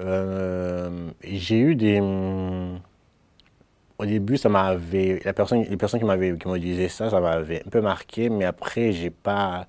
euh, 0.00 1.10
j'ai 1.22 1.58
eu 1.58 1.74
des 1.74 2.00
au 4.02 4.06
début, 4.06 4.36
ça 4.36 4.48
m'avait. 4.48 5.20
La 5.24 5.32
personne, 5.32 5.62
les 5.62 5.76
personnes 5.76 6.00
qui 6.00 6.06
m'avaient 6.06 6.36
qui 6.36 6.48
me 6.48 6.88
ça, 6.88 7.10
ça 7.10 7.20
m'avait 7.20 7.62
un 7.64 7.70
peu 7.70 7.80
marqué, 7.80 8.28
mais 8.28 8.44
après, 8.44 8.92
j'ai 8.92 9.10
pas. 9.10 9.66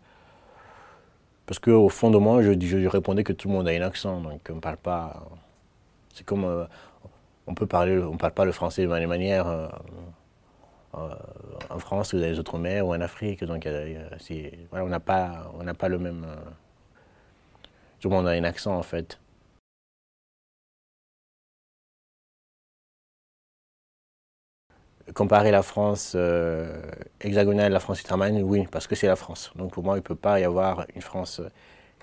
Parce 1.46 1.60
qu'au 1.60 1.89
fond 1.89 2.10
de 2.10 2.17
moi, 2.17 2.41
je, 2.41 2.53
je, 2.60 2.88
répondais 2.88 3.24
que 3.24 3.34
tout 3.34 3.48
le 3.48 3.53
monde 3.53 3.67
a 3.67 3.72
un 3.72 3.82
accent, 3.82 4.22
donc 4.22 4.41
on 4.50 4.55
ne 4.55 4.60
parle 4.60 4.77
pas. 4.77 5.24
C'est 6.13 6.25
comme. 6.25 6.46
Euh, 6.46 6.65
on 7.48 7.53
peut 7.53 7.67
parler, 7.67 7.98
on 8.00 8.17
parle 8.17 8.34
pas 8.34 8.46
le 8.46 8.53
français 8.53 8.84
de 8.84 8.88
la 8.88 9.00
même 9.00 9.10
manière 9.10 9.48
euh, 9.48 9.67
euh, 9.67 9.70
en 10.93 11.79
France 11.79 12.13
ou 12.13 12.19
dans 12.19 12.25
les 12.25 12.39
autres 12.39 12.57
mers 12.57 12.85
ou 12.88 12.93
en 12.93 13.01
Afrique, 13.01 13.43
donc 13.43 13.67
voilà, 14.69 14.85
on 14.85 14.89
n'a 14.89 15.00
pas, 15.00 15.51
pas 15.77 15.89
le 15.89 16.00
même. 16.00 16.25
tout 18.00 18.09
le 18.09 18.15
monde 18.15 18.27
a 18.27 18.31
un 18.31 18.43
accent 18.43 18.77
en 18.77 18.83
fait. 18.83 19.19
comparer 25.13 25.51
la 25.51 25.63
France 25.63 26.13
euh, 26.15 26.81
hexagonale 27.21 27.65
à 27.67 27.69
la 27.69 27.79
France 27.79 28.00
ultramarine, 28.00 28.41
oui, 28.43 28.65
parce 28.71 28.88
que 28.88 28.95
c'est 28.95 29.07
la 29.07 29.15
France. 29.15 29.51
Donc 29.55 29.73
pour 29.73 29.83
moi, 29.83 29.95
il 29.95 30.00
ne 30.00 30.03
peut 30.03 30.15
pas 30.15 30.39
y 30.39 30.43
avoir 30.43 30.85
une 30.95 31.01
France 31.01 31.41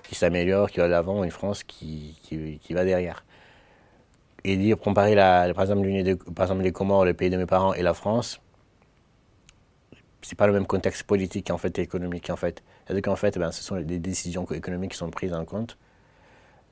qui 0.02 0.14
s'améliore, 0.14 0.70
qui 0.70 0.78
va 0.78 0.86
de 0.86 0.92
l'avant, 0.92 1.24
une 1.24 1.30
France 1.30 1.64
qui, 1.64 2.16
qui, 2.22 2.74
va 2.74 2.84
derrière. 2.84 3.24
Et 4.44 4.56
dire, 4.56 4.78
comparer 4.78 5.14
par, 5.16 5.62
exemple, 5.62 5.86
par 6.34 6.44
exemple 6.44 6.62
les 6.62 6.72
Comores, 6.72 7.04
le 7.04 7.14
pays 7.14 7.30
de 7.30 7.36
mes 7.36 7.46
parents, 7.46 7.74
et 7.74 7.82
la 7.82 7.94
France, 7.94 8.40
c'est 10.22 10.36
pas 10.36 10.46
le 10.46 10.52
même 10.52 10.66
contexte 10.66 11.04
politique 11.04 11.50
en 11.50 11.58
fait, 11.58 11.78
et 11.78 11.82
économique 11.82 12.30
en 12.30 12.36
fait. 12.36 12.62
C'est-à-dire 12.84 13.02
qu'en 13.02 13.16
fait, 13.16 13.38
ben, 13.38 13.52
ce 13.52 13.62
sont 13.62 13.80
des 13.80 13.98
décisions 13.98 14.44
économiques 14.46 14.92
qui 14.92 14.98
sont 14.98 15.10
prises 15.10 15.32
en 15.32 15.44
compte, 15.44 15.78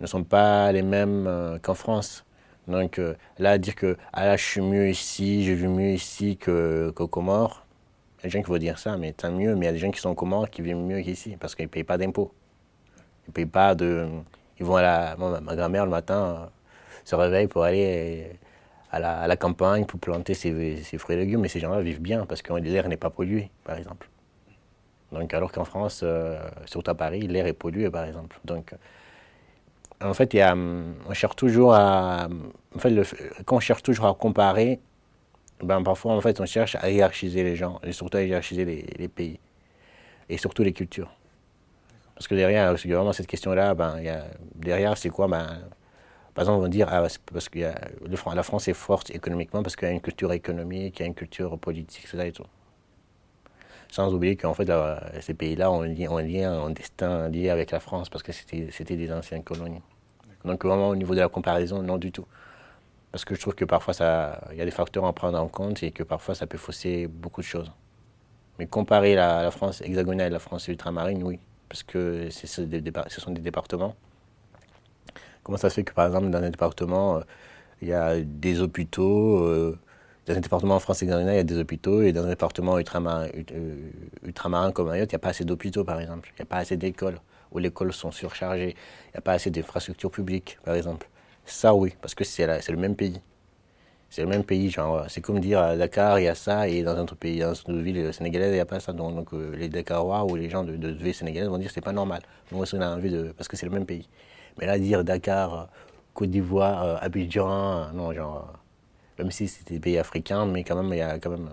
ne 0.01 0.07
sont 0.07 0.25
pas 0.25 0.71
les 0.73 0.83
mêmes 0.83 1.27
euh, 1.27 1.59
qu'en 1.59 1.75
France. 1.75 2.25
Donc 2.67 2.99
euh, 2.99 3.15
là, 3.39 3.59
dire 3.59 3.75
que 3.75 3.97
ah 4.13 4.27
là, 4.27 4.37
je 4.37 4.45
suis 4.45 4.61
mieux 4.61 4.89
ici, 4.91 5.45
je 5.45 5.53
vis 5.53 5.69
mieux 5.69 5.91
ici 5.91 6.37
qu'aux 6.37 7.09
Comores, 7.09 7.65
il 8.19 8.25
y 8.25 8.27
a 8.27 8.29
des 8.29 8.31
gens 8.31 8.43
qui 8.43 8.51
vont 8.51 8.59
dire 8.59 8.79
ça, 8.79 8.97
mais 8.97 9.13
tant 9.13 9.33
mieux, 9.33 9.55
mais 9.55 9.67
il 9.67 9.69
y 9.69 9.71
a 9.71 9.73
des 9.73 9.79
gens 9.79 9.91
qui 9.91 10.01
sont 10.01 10.11
aux 10.11 10.15
Comores 10.15 10.51
qui 10.51 10.63
vivent 10.63 10.77
mieux 10.77 11.01
qu'ici 11.03 11.37
parce 11.39 11.55
qu'ils 11.55 11.67
ne 11.67 11.71
payent 11.71 11.85
pas 11.85 11.99
d'impôts. 11.99 12.33
Ils 13.27 13.33
payent 13.33 13.47
pas 13.47 13.75
de. 13.75 14.07
Ils 14.59 14.67
vont 14.67 14.77
à 14.77 14.83
la. 14.83 15.17
ma 15.17 15.57
grand-mère 15.57 15.85
le 15.85 15.91
matin 15.91 16.51
se 17.05 17.15
réveille 17.15 17.47
pour 17.47 17.63
aller 17.65 18.39
à 18.91 19.27
la, 19.27 19.37
campagne 19.37 19.85
pour 19.85 20.01
planter 20.01 20.35
ses, 20.35 20.83
fruits 20.99 21.17
et 21.17 21.19
légumes, 21.19 21.41
mais 21.41 21.49
ces 21.49 21.61
gens-là 21.61 21.81
vivent 21.81 22.01
bien 22.01 22.25
parce 22.27 22.43
que 22.43 22.53
l'air 22.55 22.89
n'est 22.89 22.97
pas 22.97 23.11
pollué, 23.11 23.51
par 23.65 23.77
exemple. 23.77 24.09
Donc, 25.13 25.33
alors 25.35 25.53
qu'en 25.53 25.65
France, 25.65 26.01
euh, 26.03 26.39
surtout 26.67 26.91
à 26.91 26.95
Paris, 26.95 27.21
l'air 27.27 27.47
est 27.47 27.53
pollué, 27.53 27.91
par 27.91 28.05
exemple. 28.05 28.39
Donc, 28.45 28.75
en 30.03 30.15
fait, 30.15 30.37
on 30.55 31.15
cherche 31.15 31.37
toujours 31.37 31.75
à. 31.75 32.29
En 32.75 32.79
fait, 32.79 32.95
quand 33.45 33.57
on 33.57 33.61
cherche 33.61 33.83
toujours 33.83 34.07
à 34.07 34.15
comparer, 34.15 34.81
ben, 35.63 35.83
parfois, 35.83 36.13
en 36.13 36.21
fait, 36.21 36.41
on 36.41 36.47
cherche 36.47 36.77
à 36.77 36.91
hiérarchiser 36.91 37.43
les 37.43 37.57
gens, 37.57 37.81
et 37.83 37.93
surtout 37.93 38.19
à 38.19 38.23
hiérarchiser 38.23 38.65
les, 38.65 39.09
pays, 39.09 39.41
et 40.29 40.39
surtout 40.39 40.63
les 40.63 40.73
cultures. 40.73 41.13
Parce 42.15 42.29
que 42.29 42.35
derrière, 42.35 42.73
vraiment 42.75 43.13
cette 43.13 43.27
question-là, 43.27 43.75
ben, 43.75 44.01
derrière, 44.55 44.97
c'est 44.97 45.11
quoi 45.11 45.27
ben, 45.27 45.47
par 46.39 46.45
exemple, 46.45 46.59
on 46.59 46.63
va 46.63 46.69
dire, 46.69 46.87
ah, 46.89 47.05
parce 47.33 47.49
que 47.49 47.59
la 47.59 48.43
France 48.45 48.69
est 48.69 48.73
forte 48.73 49.11
économiquement 49.11 49.61
parce 49.65 49.75
qu'il 49.75 49.89
y 49.89 49.91
a 49.91 49.93
une 49.93 50.01
culture 50.01 50.33
économique, 50.33 51.01
il 51.01 51.01
y 51.01 51.03
a 51.03 51.07
une 51.07 51.15
culture 51.17 51.59
politique, 51.59 52.05
etc. 52.05 52.29
Et 52.29 52.31
tout. 52.31 52.45
Sans 53.91 54.15
oublier 54.15 54.37
qu'en 54.37 54.55
fait, 54.55 54.71
ces 55.21 55.35
pays-là 55.35 55.73
ont, 55.73 55.83
un 55.83 56.23
lien, 56.23 56.53
un 56.53 56.71
destin 56.71 57.29
lié 57.29 57.51
avec 57.51 57.73
la 57.73 57.81
France 57.81 58.09
parce 58.09 58.23
que 58.23 58.31
c'était 58.31 58.97
des 58.97 59.13
anciennes 59.13 59.43
colonies. 59.43 59.83
Donc 60.45 60.65
vraiment 60.65 60.91
au 60.91 60.95
niveau 60.95 61.13
de 61.17 61.19
la 61.19 61.29
comparaison, 61.29 61.83
non 61.83 61.99
du 61.99 62.13
tout. 62.13 62.27
Parce 63.11 63.25
que 63.25 63.35
je 63.35 63.41
trouve 63.41 63.57
que 63.57 63.65
parfois, 63.65 63.95
il 64.53 64.59
y 64.59 64.63
a 64.63 64.65
des 64.65 64.71
facteurs 64.71 65.07
à 65.07 65.13
prendre 65.13 65.41
en 65.41 65.49
compte 65.49 65.83
et 65.83 65.91
que 65.91 66.05
parfois, 66.05 66.37
ça 66.37 66.47
peut 66.47 66.57
fausser 66.57 67.09
beaucoup 67.09 67.41
de 67.41 67.47
choses. 67.47 67.73
Mais 68.61 68.67
comparer 68.69 69.17
la, 69.17 69.51
France 69.51 69.81
hexagonale 69.81 70.29
et 70.29 70.31
la 70.31 70.39
France 70.39 70.69
ultramarine, 70.69 71.21
oui. 71.25 71.41
Parce 71.69 71.83
que 71.83 72.31
ce 72.31 72.47
sont 72.47 72.63
des 73.33 73.41
départements 73.41 73.97
Comment 75.49 75.57
ça 75.57 75.71
se 75.71 75.77
fait 75.77 75.83
que, 75.83 75.95
par 75.95 76.07
exemple, 76.07 76.29
dans 76.29 76.43
un 76.43 76.51
département, 76.51 77.17
euh, 77.17 77.21
il 77.81 77.89
y 77.89 77.95
a 77.95 78.21
des 78.21 78.61
hôpitaux 78.61 79.45
euh, 79.47 79.79
Dans 80.27 80.35
un 80.37 80.41
département 80.41 80.75
en 80.75 80.79
France 80.79 81.01
il 81.01 81.09
y 81.09 81.11
a 81.11 81.43
des 81.43 81.57
hôpitaux, 81.57 82.03
et 82.03 82.13
dans 82.13 82.25
un 82.25 82.29
département 82.29 82.79
ultramarin, 82.79 83.29
euh, 83.53 83.91
ultramarin 84.27 84.73
comme 84.73 84.89
Mayotte, 84.89 85.11
il 85.11 85.15
n'y 85.15 85.17
a 85.17 85.21
pas 85.21 85.31
assez 85.31 85.47
d'hôpitaux, 85.47 85.85
par 85.85 85.99
exemple. 86.03 86.29
Il 86.35 86.41
n'y 86.41 86.43
a 86.43 86.45
pas 86.45 86.59
assez 86.59 86.77
d'écoles, 86.77 87.19
où 87.51 87.61
les 87.61 87.69
écoles 87.69 87.95
sont 87.95 88.11
surchargées. 88.11 88.77
Il 89.07 89.13
n'y 89.15 89.19
a 89.19 89.23
pas 89.23 89.33
assez 89.33 89.49
d'infrastructures 89.51 90.11
publiques, 90.11 90.59
par 90.67 90.75
exemple. 90.75 91.09
Ça, 91.47 91.75
oui, 91.75 91.95
parce 92.03 92.15
que 92.15 92.25
c'est 92.25 92.47
le 92.47 92.77
même 92.77 92.95
pays. 92.95 93.19
C'est 94.11 94.23
le 94.23 94.29
même 94.29 94.45
pays, 94.45 94.71
genre, 94.71 95.05
c'est 95.09 95.21
comme 95.21 95.39
dire 95.41 95.61
à 95.61 95.77
Dakar, 95.77 96.19
il 96.19 96.25
y 96.25 96.29
a 96.29 96.35
ça, 96.35 96.67
et 96.69 96.83
dans 96.83 96.97
un 96.97 97.03
autre 97.03 97.15
pays, 97.15 97.41
dans 97.41 97.53
une 97.55 97.83
ville 97.83 98.13
sénégalaise, 98.15 98.51
il 98.51 98.55
n'y 98.55 98.61
a 98.61 98.65
pas 98.67 98.81
ça. 98.81 98.93
Donc, 98.93 99.33
les 99.33 99.69
Dakarois 99.69 100.25
ou 100.25 100.35
les 100.37 100.49
gens 100.49 100.65
de, 100.65 100.77
de 100.77 100.89
ville 100.89 101.15
sénégalaise 101.15 101.49
vont 101.49 101.59
dire 101.59 101.71
c'est 101.71 101.83
pas 101.83 101.93
normal. 101.93 102.23
Nous, 102.51 102.59
on 102.59 102.81
a 102.81 102.89
envie 102.97 103.11
de. 103.11 103.33
parce 103.37 103.49
que 103.49 103.57
c'est 103.57 103.67
le 103.67 103.73
même 103.73 103.87
pays. 103.87 104.09
Mais 104.59 104.67
là, 104.67 104.79
dire 104.79 105.05
Dakar, 105.05 105.69
Côte 106.15 106.31
d'Ivoire, 106.31 106.83
euh, 106.85 106.97
Abidjan, 107.01 107.49
euh, 107.51 107.93
non, 107.93 108.13
genre, 108.13 108.53
euh, 109.19 109.23
même 109.23 109.31
si 109.31 109.47
c'était 109.49 109.75
des 109.75 109.81
pays 109.81 109.99
africains, 109.99 110.47
mais 110.47 110.65
quand 110.65 110.77
même, 110.83 110.93
il 110.93 110.99
y 110.99 111.03
a 111.03 111.19
quand 111.19 111.31
même 111.31 111.51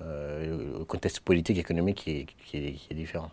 euh, 0.00 0.78
le 0.78 0.84
contexte 0.84 1.20
politique, 1.20 1.58
économique 1.58 1.98
qui 1.98 2.10
est, 2.20 2.26
qui 2.46 2.56
est, 2.58 2.72
qui 2.72 2.88
est 2.92 2.96
différent. 2.96 3.30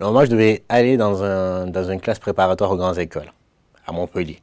Alors 0.00 0.12
moi, 0.12 0.24
je 0.24 0.30
devais 0.30 0.64
aller 0.68 0.96
dans, 0.96 1.22
un, 1.22 1.66
dans 1.66 1.84
une 1.90 2.00
classe 2.00 2.18
préparatoire 2.18 2.70
aux 2.72 2.76
grandes 2.76 2.98
écoles, 2.98 3.32
à 3.90 3.92
Montpellier. 3.92 4.40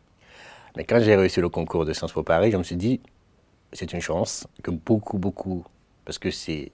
Mais 0.76 0.84
quand 0.84 1.00
j'ai 1.00 1.16
réussi 1.16 1.42
le 1.42 1.50
concours 1.50 1.86
de 1.86 1.94
Sciences 1.94 2.12
Po 2.12 2.24
Paris, 2.24 2.52
je 2.52 2.58
me 2.58 2.64
suis 2.64 2.78
dit, 2.78 3.02
c'est 3.74 3.92
une 3.94 4.02
chance 4.02 4.48
que 4.62 4.72
beaucoup, 4.72 5.18
beaucoup, 5.18 5.66
parce 6.06 6.20
que 6.20 6.32
c'est 6.32 6.72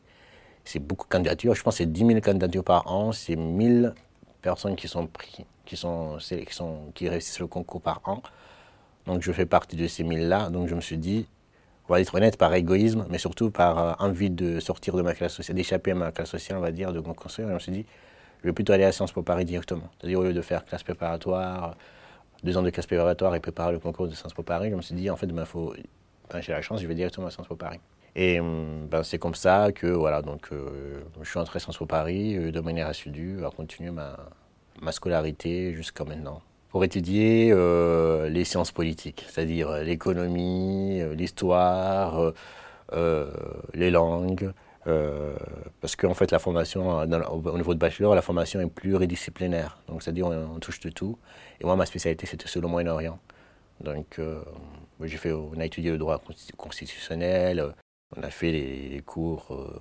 c'est 0.65 0.79
beaucoup 0.79 1.05
de 1.07 1.11
candidatures. 1.11 1.55
Je 1.55 1.63
pense 1.63 1.75
que 1.75 1.77
c'est 1.79 1.91
10 1.91 2.05
000 2.05 2.21
candidatures 2.21 2.63
par 2.63 2.91
an. 2.91 3.11
C'est 3.11 3.35
1000 3.35 3.93
personnes 4.41 4.75
qui 4.75 4.87
sont 4.87 5.07
pris, 5.07 5.45
qui, 5.65 5.75
sont, 5.75 6.17
qui, 6.19 6.45
qui 6.93 7.09
réussissent 7.09 7.39
le 7.39 7.47
concours 7.47 7.81
par 7.81 8.01
an. 8.05 8.21
Donc 9.05 9.21
je 9.21 9.31
fais 9.31 9.45
partie 9.45 9.75
de 9.75 9.87
ces 9.87 10.03
1000-là. 10.03 10.49
Donc 10.49 10.67
je 10.69 10.75
me 10.75 10.81
suis 10.81 10.97
dit, 10.97 11.27
on 11.89 11.93
va 11.93 12.01
être 12.01 12.15
honnête, 12.15 12.37
par 12.37 12.53
égoïsme, 12.53 13.05
mais 13.09 13.17
surtout 13.17 13.51
par 13.51 13.77
euh, 13.77 13.93
envie 13.99 14.29
de 14.29 14.59
sortir 14.61 14.95
de 14.95 15.01
ma 15.01 15.13
classe 15.13 15.33
sociale, 15.33 15.57
d'échapper 15.57 15.91
à 15.91 15.95
ma 15.95 16.11
classe 16.11 16.29
sociale, 16.29 16.57
on 16.57 16.61
va 16.61 16.71
dire, 16.71 16.93
de 16.93 16.99
me 16.99 17.13
construire. 17.13 17.49
Je 17.49 17.53
me 17.53 17.59
suis 17.59 17.71
dit, 17.71 17.85
je 18.41 18.47
vais 18.47 18.53
plutôt 18.53 18.71
aller 18.73 18.85
à 18.85 18.91
Sciences 18.93 19.11
Po 19.11 19.21
Paris 19.21 19.45
directement. 19.45 19.89
C'est-à-dire 19.99 20.19
au 20.19 20.23
lieu 20.23 20.33
de 20.33 20.41
faire 20.41 20.63
classe 20.63 20.83
préparatoire, 20.83 21.75
deux 22.43 22.57
ans 22.57 22.61
de 22.61 22.69
classe 22.69 22.87
préparatoire 22.87 23.35
et 23.35 23.39
préparer 23.39 23.71
le 23.71 23.79
concours 23.79 24.07
de 24.07 24.13
Sciences 24.13 24.33
Po 24.33 24.43
Paris, 24.43 24.69
je 24.69 24.75
me 24.75 24.81
suis 24.81 24.95
dit, 24.95 25.09
en 25.09 25.15
fait, 25.15 25.27
ben, 25.27 25.45
faut, 25.45 25.73
quand 26.29 26.41
j'ai 26.41 26.51
la 26.51 26.61
chance, 26.61 26.81
je 26.81 26.87
vais 26.87 26.95
directement 26.95 27.27
à 27.27 27.31
Sciences 27.31 27.47
Po 27.47 27.55
Paris. 27.55 27.79
Et 28.15 28.39
hum, 28.39 28.87
ben, 28.89 29.03
c'est 29.03 29.17
comme 29.17 29.35
ça 29.35 29.71
que 29.71 29.87
voilà, 29.87 30.21
donc, 30.21 30.49
euh, 30.51 31.01
je 31.21 31.29
suis 31.29 31.39
entré 31.39 31.57
à 31.57 31.59
Sciences 31.59 31.77
Po 31.77 31.85
Paris 31.85 32.35
euh, 32.35 32.51
de 32.51 32.59
manière 32.59 32.87
assidue 32.87 33.43
à 33.45 33.49
continuer 33.49 33.91
ma, 33.91 34.17
ma 34.81 34.91
scolarité 34.91 35.73
jusqu'à 35.73 36.03
maintenant. 36.03 36.41
Pour 36.69 36.83
étudier 36.83 37.51
euh, 37.51 38.29
les 38.29 38.43
sciences 38.45 38.71
politiques, 38.71 39.25
c'est-à-dire 39.29 39.71
l'économie, 39.83 41.03
l'histoire, 41.15 42.33
les 42.91 43.91
langues, 43.91 44.51
parce 44.85 45.95
qu'en 45.95 46.13
fait 46.13 46.31
la 46.31 46.39
formation, 46.39 46.99
au 46.99 47.57
niveau 47.57 47.73
de 47.73 47.79
bachelor, 47.79 48.15
la 48.15 48.21
formation 48.21 48.59
est 48.59 48.67
pluridisciplinaire, 48.67 49.77
donc 49.87 50.03
c'est-à-dire 50.03 50.27
on, 50.27 50.59
touche 50.59 50.79
de 50.81 50.89
tout. 50.89 51.17
Et 51.61 51.65
moi 51.65 51.75
ma 51.75 51.85
spécialité 51.85 52.25
c'était 52.25 52.47
sur 52.47 52.61
le 52.61 52.67
Moyen-Orient. 52.67 53.17
Donc 53.81 54.19
j'ai 55.01 55.17
fait, 55.17 55.31
on 55.31 55.59
a 55.59 55.65
étudié 55.65 55.91
le 55.91 55.97
droit 55.97 56.21
constitutionnel, 56.57 57.73
on 58.15 58.23
a 58.23 58.29
fait 58.29 58.51
des 58.51 59.01
cours, 59.05 59.47
euh, 59.51 59.79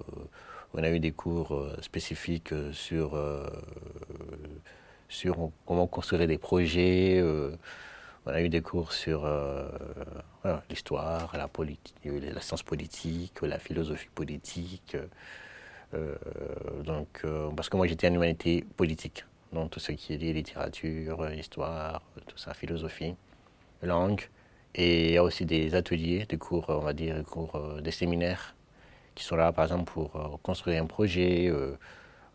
on 0.74 0.82
a 0.82 0.90
eu 0.90 1.00
des 1.00 1.12
cours 1.12 1.54
euh, 1.54 1.76
spécifiques 1.80 2.52
euh, 2.52 2.72
sur, 2.72 3.20
sur 5.08 5.50
comment 5.66 5.86
construire 5.86 6.26
des 6.26 6.38
projets. 6.38 7.22
On 8.26 8.30
a 8.30 8.40
eu 8.40 8.48
des 8.48 8.60
cours 8.60 8.92
sur 8.92 9.28
l'histoire, 10.70 11.34
la, 11.36 12.40
science 12.40 12.62
politique, 12.62 13.42
la 13.42 13.58
philosophie 13.58 14.08
politique. 14.14 14.96
donc, 16.84 17.24
parce 17.56 17.68
que 17.68 17.76
moi 17.76 17.86
j'étais 17.86 18.08
en 18.08 18.14
humanité 18.14 18.64
politique, 18.76 19.24
donc 19.52 19.70
tout 19.70 19.80
ce 19.80 19.92
qui 19.92 20.14
est 20.14 20.16
littérature, 20.18 21.32
histoire, 21.32 22.02
tout 22.26 22.38
ça, 22.38 22.54
philosophie, 22.54 23.14
langue. 23.82 24.22
Et 24.74 25.08
il 25.08 25.12
y 25.12 25.16
a 25.18 25.22
aussi 25.22 25.44
des 25.44 25.74
ateliers, 25.74 26.24
des 26.26 26.38
cours, 26.38 26.64
on 26.68 26.78
va 26.78 26.92
dire, 26.92 27.16
des 27.16 27.24
cours, 27.24 27.56
euh, 27.56 27.80
des 27.80 27.90
séminaires 27.90 28.54
qui 29.14 29.24
sont 29.24 29.36
là, 29.36 29.52
par 29.52 29.66
exemple, 29.66 29.92
pour 29.92 30.16
euh, 30.16 30.36
construire 30.42 30.82
un 30.82 30.86
projet, 30.86 31.52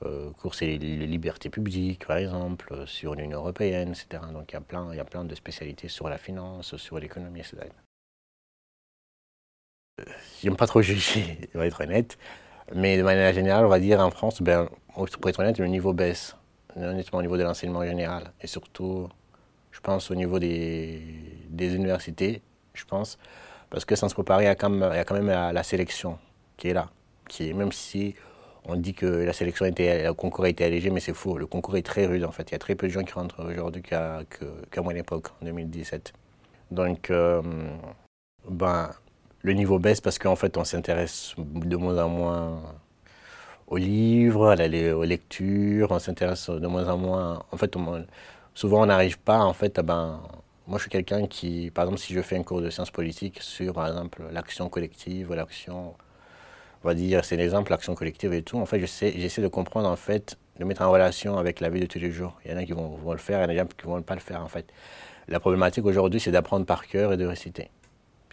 euh, 0.04 0.30
euh 0.30 0.32
cours 0.32 0.56
sur 0.56 0.68
les, 0.68 0.78
libertés 0.78 1.50
publiques, 1.50 2.06
par 2.08 2.18
exemple, 2.18 2.84
sur 2.86 3.16
l'Union 3.16 3.40
européenne, 3.40 3.90
etc. 3.90 4.24
Donc 4.34 4.52
il 4.52 4.54
y, 4.54 4.58
a 4.58 4.62
plein, 4.62 4.92
il 4.94 4.98
y 4.98 5.00
a 5.00 5.06
plein 5.06 5.24
de 5.24 5.36
spécialités 5.36 5.88
sur 5.88 6.10
la 6.10 6.18
finance, 6.18 6.76
sur 6.78 7.00
l'économie, 7.00 7.40
etc. 7.40 7.68
J'aime 10.44 10.56
pas 10.56 10.68
trop 10.68 10.82
juger, 10.82 11.50
on 11.56 11.60
va 11.60 11.68
être 11.68 11.82
honnête. 11.82 12.18
Mais 12.76 12.98
de 12.98 13.04
manière 13.04 13.34
générale, 13.34 13.66
on 13.66 13.70
va 13.70 13.80
dire 13.80 14.00
en 14.00 14.12
France, 14.12 14.42
ben, 14.42 14.70
pour 14.94 15.30
être 15.30 15.40
honnête, 15.40 15.58
le 15.58 15.68
niveau 15.68 15.94
baisse, 15.94 16.36
honnêtement 16.76 17.20
au 17.20 17.22
niveau 17.22 17.38
de 17.38 17.44
l'enseignement 17.44 17.84
général. 17.86 18.32
Et 18.42 18.48
surtout, 18.48 19.08
je 19.72 19.80
pense, 19.80 20.12
au 20.12 20.16
niveau 20.16 20.40
des, 20.40 21.02
universités, 21.60 22.42
je 22.74 22.84
pense, 22.86 23.18
parce 23.70 23.86
que 23.86 23.96
Sciences 23.96 24.14
Po 24.14 24.24
Paris, 24.24 24.46
il 24.46 24.48
y 24.48 24.50
a 24.50 24.56
quand 24.56 24.70
même, 24.70 24.90
il 24.94 24.98
y 24.98 25.00
a 25.00 25.06
quand 25.06 25.16
même 25.16 25.28
la, 25.28 25.64
sélection 25.64 26.20
qui 26.58 26.70
est 26.70 26.74
là. 26.74 26.90
Qui 27.30 27.50
est, 27.50 27.54
même 27.54 27.72
si 27.72 28.16
on 28.68 28.76
dit 28.76 28.94
que 28.94 29.06
la 29.06 29.34
sélection 29.34 29.66
était, 29.66 30.04
le 30.04 30.14
concours 30.14 30.46
a 30.46 30.50
été 30.50 30.66
allégé, 30.66 30.90
mais 30.90 31.00
c'est 31.00 31.14
faux. 31.14 31.38
Le 31.38 31.48
concours 31.48 31.78
est 31.78 31.86
très 31.86 32.06
rude 32.06 32.26
en 32.26 32.32
fait. 32.32 32.50
Il 32.50 32.54
y 32.54 32.56
a 32.56 32.60
très 32.60 32.76
peu 32.76 32.88
de 32.88 32.92
gens 32.92 33.04
qui 33.04 33.14
rentrent 33.14 33.44
aujourd'hui 33.46 33.82
qu'à 33.82 34.22
qu 34.30 34.80
mon 34.82 34.92
époque, 34.92 35.28
en 35.42 35.46
2017. 35.46 36.14
Donc, 36.72 37.10
euh, 37.10 37.42
ben, 38.50 38.92
le 39.42 39.54
niveau 39.54 39.80
baisse 39.80 40.02
parce 40.02 40.20
qu'en 40.20 40.36
fait, 40.36 40.58
on 40.58 40.64
s'intéresse 40.66 41.34
de 41.38 41.76
moins 41.78 42.04
en 42.04 42.10
moins 42.10 42.62
aux 43.68 43.78
livres, 43.78 44.50
à 44.50 44.56
la, 44.56 44.98
aux 44.98 45.04
lectures, 45.04 45.92
on 45.92 46.00
s'intéresse 46.00 46.50
de 46.50 46.68
moins 46.68 46.88
en 46.90 46.98
moins. 46.98 47.44
En 47.52 47.58
fait, 47.58 47.76
souvent 48.54 48.82
on 48.84 48.86
n'arrive 48.88 49.20
pas, 49.20 49.40
en 49.40 49.54
fait, 49.54 49.80
ben, 49.80 50.22
moi 50.68 50.78
je 50.78 50.84
suis 50.84 50.92
quelqu'un 50.92 51.28
qui, 51.28 51.72
par 51.72 51.86
exemple, 51.86 52.00
si 52.02 52.14
je 52.14 52.22
fais 52.22 52.38
un 52.38 52.44
cours 52.44 52.62
de 52.62 52.70
sciences 52.70 52.92
politiques 52.92 53.42
sur, 53.42 53.74
par 53.74 53.88
exemple, 53.88 54.24
l'action 54.32 54.70
collective, 54.70 55.34
l'action, 55.34 55.96
on 56.84 56.88
va 56.88 56.94
dire, 56.94 57.26
c'est 57.26 57.38
l'exemple, 57.38 57.72
l'action 57.72 57.96
collective 57.96 58.34
et 58.34 58.42
tout, 58.42 58.58
en 58.58 58.66
fait, 58.66 58.80
j'essaie 58.80 59.42
de 59.42 59.48
comprendre, 59.48 59.88
en 59.90 59.96
fait, 59.96 60.38
de 60.60 60.66
mettre 60.66 60.82
en 60.82 60.92
relation 60.92 61.38
avec 61.38 61.60
la 61.60 61.70
vie 61.70 61.80
de 61.80 61.86
tous 61.86 62.00
les 62.00 62.12
jours. 62.12 62.40
Il 62.46 62.52
y 62.52 62.54
en 62.54 62.58
a 62.58 62.64
qui 62.64 62.74
vont, 62.74 62.90
vont 62.90 63.12
le 63.12 63.18
faire, 63.18 63.40
il 63.40 63.56
y 63.56 63.60
en 63.60 63.64
a 63.64 63.68
qui 63.68 63.88
ne 63.88 63.92
vont 63.92 64.02
pas 64.02 64.16
le 64.16 64.22
faire, 64.22 64.42
en 64.42 64.48
fait. 64.48 64.66
La 65.28 65.40
problématique 65.40 65.86
aujourd'hui, 65.86 66.20
c'est 66.20 66.32
d'apprendre 66.32 66.66
par 66.66 66.88
cœur 66.88 67.14
et 67.14 67.18
de 67.18 67.26
réciter. 67.26 67.70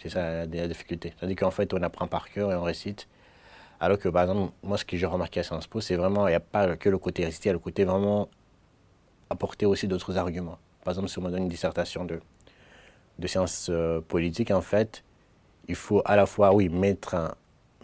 C'est 0.01 0.09
ça 0.09 0.45
la, 0.45 0.67
difficulté. 0.67 1.13
C'est-à-dire 1.17 1.37
qu'en 1.37 1.51
fait, 1.51 1.73
on 1.73 1.81
apprend 1.81 2.07
par 2.07 2.29
cœur 2.29 2.51
et 2.51 2.55
on 2.55 2.63
récite. 2.63 3.07
Alors 3.79 3.97
que, 3.97 4.07
par 4.07 4.23
exemple, 4.23 4.53
moi, 4.63 4.77
ce 4.77 4.85
que 4.85 4.95
j'ai 4.95 5.05
remarqué 5.05 5.41
à 5.41 5.43
Sciences 5.43 5.67
Po, 5.67 5.81
c'est 5.81 5.95
vraiment, 5.95 6.27
il 6.27 6.31
n'y 6.31 6.35
a 6.35 6.39
pas 6.39 6.77
que 6.77 6.89
le 6.89 6.97
côté 6.97 7.25
réciter, 7.25 7.49
il 7.49 7.49
y 7.49 7.51
a 7.51 7.53
le 7.53 7.59
côté 7.59 7.83
vraiment 7.83 8.29
apporter 9.29 9.65
aussi 9.65 9.87
d'autres 9.87 10.17
arguments. 10.17 10.57
Par 10.83 10.93
exemple, 10.93 11.09
si 11.09 11.19
on 11.19 11.23
me 11.23 11.31
donne 11.31 11.43
une 11.43 11.49
dissertation 11.49 12.05
de, 12.05 12.21
de 13.19 13.27
sciences 13.27 13.67
euh, 13.69 13.99
politiques, 14.01 14.51
en 14.51 14.61
fait, 14.61 15.03
il 15.67 15.75
faut 15.75 16.01
à 16.05 16.15
la 16.15 16.25
fois, 16.25 16.53
oui, 16.53 16.69
mettre, 16.69 17.35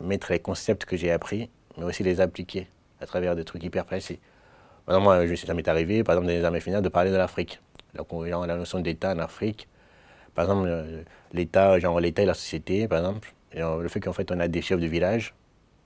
mettre 0.02 0.32
les 0.32 0.40
concepts 0.40 0.86
que 0.86 0.98
j'ai 0.98 1.12
appris, 1.12 1.50
mais 1.78 1.84
aussi 1.84 2.04
les 2.04 2.22
appliquer 2.22 2.68
à 3.00 3.06
travers 3.06 3.36
des 3.36 3.44
trucs 3.44 3.64
hyper 3.64 3.86
précis. 3.86 4.20
Moi, 4.88 5.26
je, 5.26 5.36
ça 5.36 5.54
m'est 5.54 5.68
arrivé, 5.68 6.04
par 6.04 6.16
exemple, 6.16 6.28
dans 6.28 6.38
les 6.38 6.44
armées 6.44 6.60
finales, 6.60 6.82
de 6.82 6.90
parler 6.90 7.12
de 7.12 7.16
l'Afrique. 7.16 7.60
la, 7.94 8.04
la 8.48 8.56
notion 8.58 8.80
d'État 8.80 9.14
en 9.14 9.20
Afrique. 9.20 9.68
Par 10.34 10.46
exemple, 10.46 10.68
euh, 10.68 11.04
l'État, 11.34 11.80
genre 11.80 12.00
l'État 12.00 12.24
et 12.24 12.26
la 12.26 12.34
société, 12.34 12.88
par 12.88 13.00
exemple. 13.00 13.34
le 13.54 13.88
fait 13.90 14.00
qu'en 14.00 14.14
fait 14.14 14.32
on 14.32 14.40
a 14.40 14.48
des 14.48 14.62
chefs 14.62 14.80
de 14.80 14.88
village, 14.88 15.34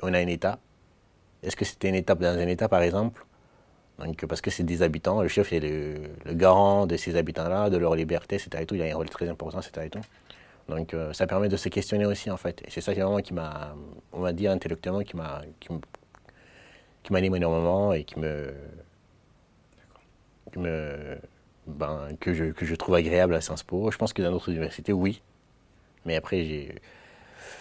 on 0.02 0.14
a 0.14 0.20
un 0.20 0.28
État. 0.28 0.60
Est-ce 1.44 1.56
que 1.56 1.66
c'était 1.66 1.90
une 1.90 1.96
étape 1.96 2.20
dans 2.20 2.38
un 2.38 2.48
État, 2.48 2.68
par 2.68 2.82
exemple? 2.82 3.26
Donc, 4.00 4.26
Parce 4.26 4.42
que 4.42 4.52
c'est 4.52 4.64
des 4.64 4.82
habitants, 4.82 5.22
le 5.22 5.28
chef 5.28 5.54
est 5.54 5.60
le, 5.60 6.34
garant 6.34 6.86
de 6.86 6.98
ces 6.98 7.16
habitants-là, 7.16 7.70
de 7.70 7.78
leur 7.78 7.96
liberté, 7.96 8.36
etc. 8.36 8.64
Et 8.64 8.66
tout. 8.66 8.76
Il 8.76 8.82
a 8.82 8.86
un 8.86 8.96
rôle 8.96 9.10
très 9.10 9.30
important, 9.30 9.60
etc. 9.60 9.86
Et 9.86 9.90
tout. 9.90 10.00
Donc 10.68 10.94
euh, 10.94 11.14
ça 11.14 11.28
permet 11.28 11.50
de 11.50 11.58
se 11.58 11.70
questionner 11.70 12.06
aussi, 12.06 12.32
en 12.32 12.38
fait. 12.38 12.62
Et 12.66 12.72
c'est 12.72 12.82
ça 12.82 12.94
qui, 12.94 13.00
vraiment, 13.00 13.20
qui 13.20 13.34
m'a, 13.34 13.76
on 14.12 14.22
va 14.22 14.34
dire 14.34 14.52
intellectuellement, 14.52 15.04
qui 15.04 15.16
m'a, 15.16 15.42
qui, 15.60 15.70
qui 17.04 17.14
m'anime 17.14 17.36
énormément 17.36 17.94
et 17.94 18.04
qui 18.04 18.20
me, 18.20 18.54
ben, 21.68 22.10
que, 22.20 22.34
je, 22.34 22.76
trouve 22.76 22.96
agréable 22.96 23.36
à 23.36 23.42
Sciences 23.42 23.64
Po. 23.64 23.92
Je 23.92 23.98
pense 23.98 24.14
que 24.14 24.22
dans 24.22 24.32
d'autres 24.32 24.50
universités, 24.50 24.94
oui. 24.94 25.22
Mais 26.06 26.16
après, 26.16 26.44
j'ai, 26.46 26.76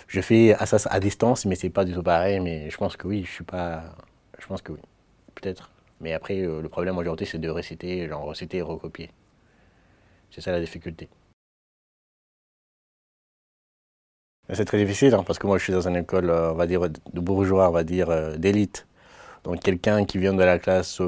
je 0.08 0.20
fais 0.20 0.54
à, 0.54 0.64
à 0.90 1.00
distance, 1.00 1.46
mais 1.46 1.54
c'est 1.56 1.70
pas 1.70 1.84
du 1.84 1.92
tout 1.92 2.02
pareil. 2.02 2.40
Mais 2.40 2.70
je 2.70 2.76
pense 2.76 2.96
que 2.96 3.06
oui, 3.08 3.25
je 3.25 3.30
suis 3.30 3.44
pas. 3.44 3.84
Je 4.38 4.46
pense 4.46 4.62
que 4.62 4.73
oui. 4.73 4.80
Peut-être. 5.34 5.70
Mais 6.00 6.12
après, 6.12 6.40
euh, 6.40 6.61
le 6.61 6.68
problème 6.68 6.99
aujourd'hui, 6.99 7.26
c'est 7.26 7.38
de 7.38 7.49
réciter, 7.49 8.08
genre 8.08 8.28
réciter 8.28 8.58
et 8.58 8.62
recopier. 8.62 9.11
C'est 10.30 10.40
ça 10.40 10.52
la 10.52 10.61
difficulté. 10.61 11.08
C'est 14.52 14.66
très 14.66 14.76
difficile 14.78 15.14
hein, 15.14 15.24
parce 15.26 15.38
que 15.38 15.46
moi 15.46 15.56
je 15.56 15.64
suis 15.64 15.72
dans 15.72 15.88
une 15.88 15.96
école, 15.96 16.28
euh, 16.28 16.52
on 16.52 16.54
va 16.54 16.66
dire, 16.66 16.82
de 16.82 17.20
bourgeois, 17.20 17.68
on 17.68 17.72
va 17.72 17.82
dire, 17.82 18.10
euh, 18.10 18.36
d'élite. 18.36 18.86
Donc 19.44 19.60
quelqu'un 19.60 20.04
qui 20.04 20.18
vient 20.18 20.34
de 20.34 20.42
la 20.42 20.58
classe 20.58 21.00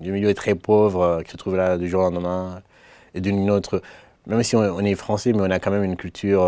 du 0.00 0.12
milieu 0.12 0.34
très 0.34 0.54
pauvre, 0.56 1.22
qui 1.24 1.30
se 1.30 1.36
trouve 1.36 1.56
là 1.56 1.78
du 1.78 1.88
jour 1.88 2.00
au 2.00 2.10
lendemain, 2.10 2.62
et 3.14 3.20
d'une 3.20 3.50
autre, 3.50 3.80
même 4.26 4.42
si 4.42 4.56
on, 4.56 4.80
est 4.80 4.94
français, 4.96 5.32
mais 5.32 5.42
on 5.42 5.50
a 5.50 5.58
quand 5.60 5.70
même 5.70 5.84
une 5.84 5.96
culture 5.96 6.44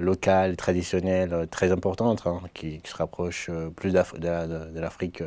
locale, 0.00 0.56
traditionnelle, 0.56 1.46
très 1.50 1.72
importante, 1.72 2.26
hein, 2.26 2.40
qui, 2.54 2.80
se 2.84 2.96
rapproche 2.96 3.50
plus 3.76 3.92
de 3.92 4.80
l'Afrique 4.80 5.22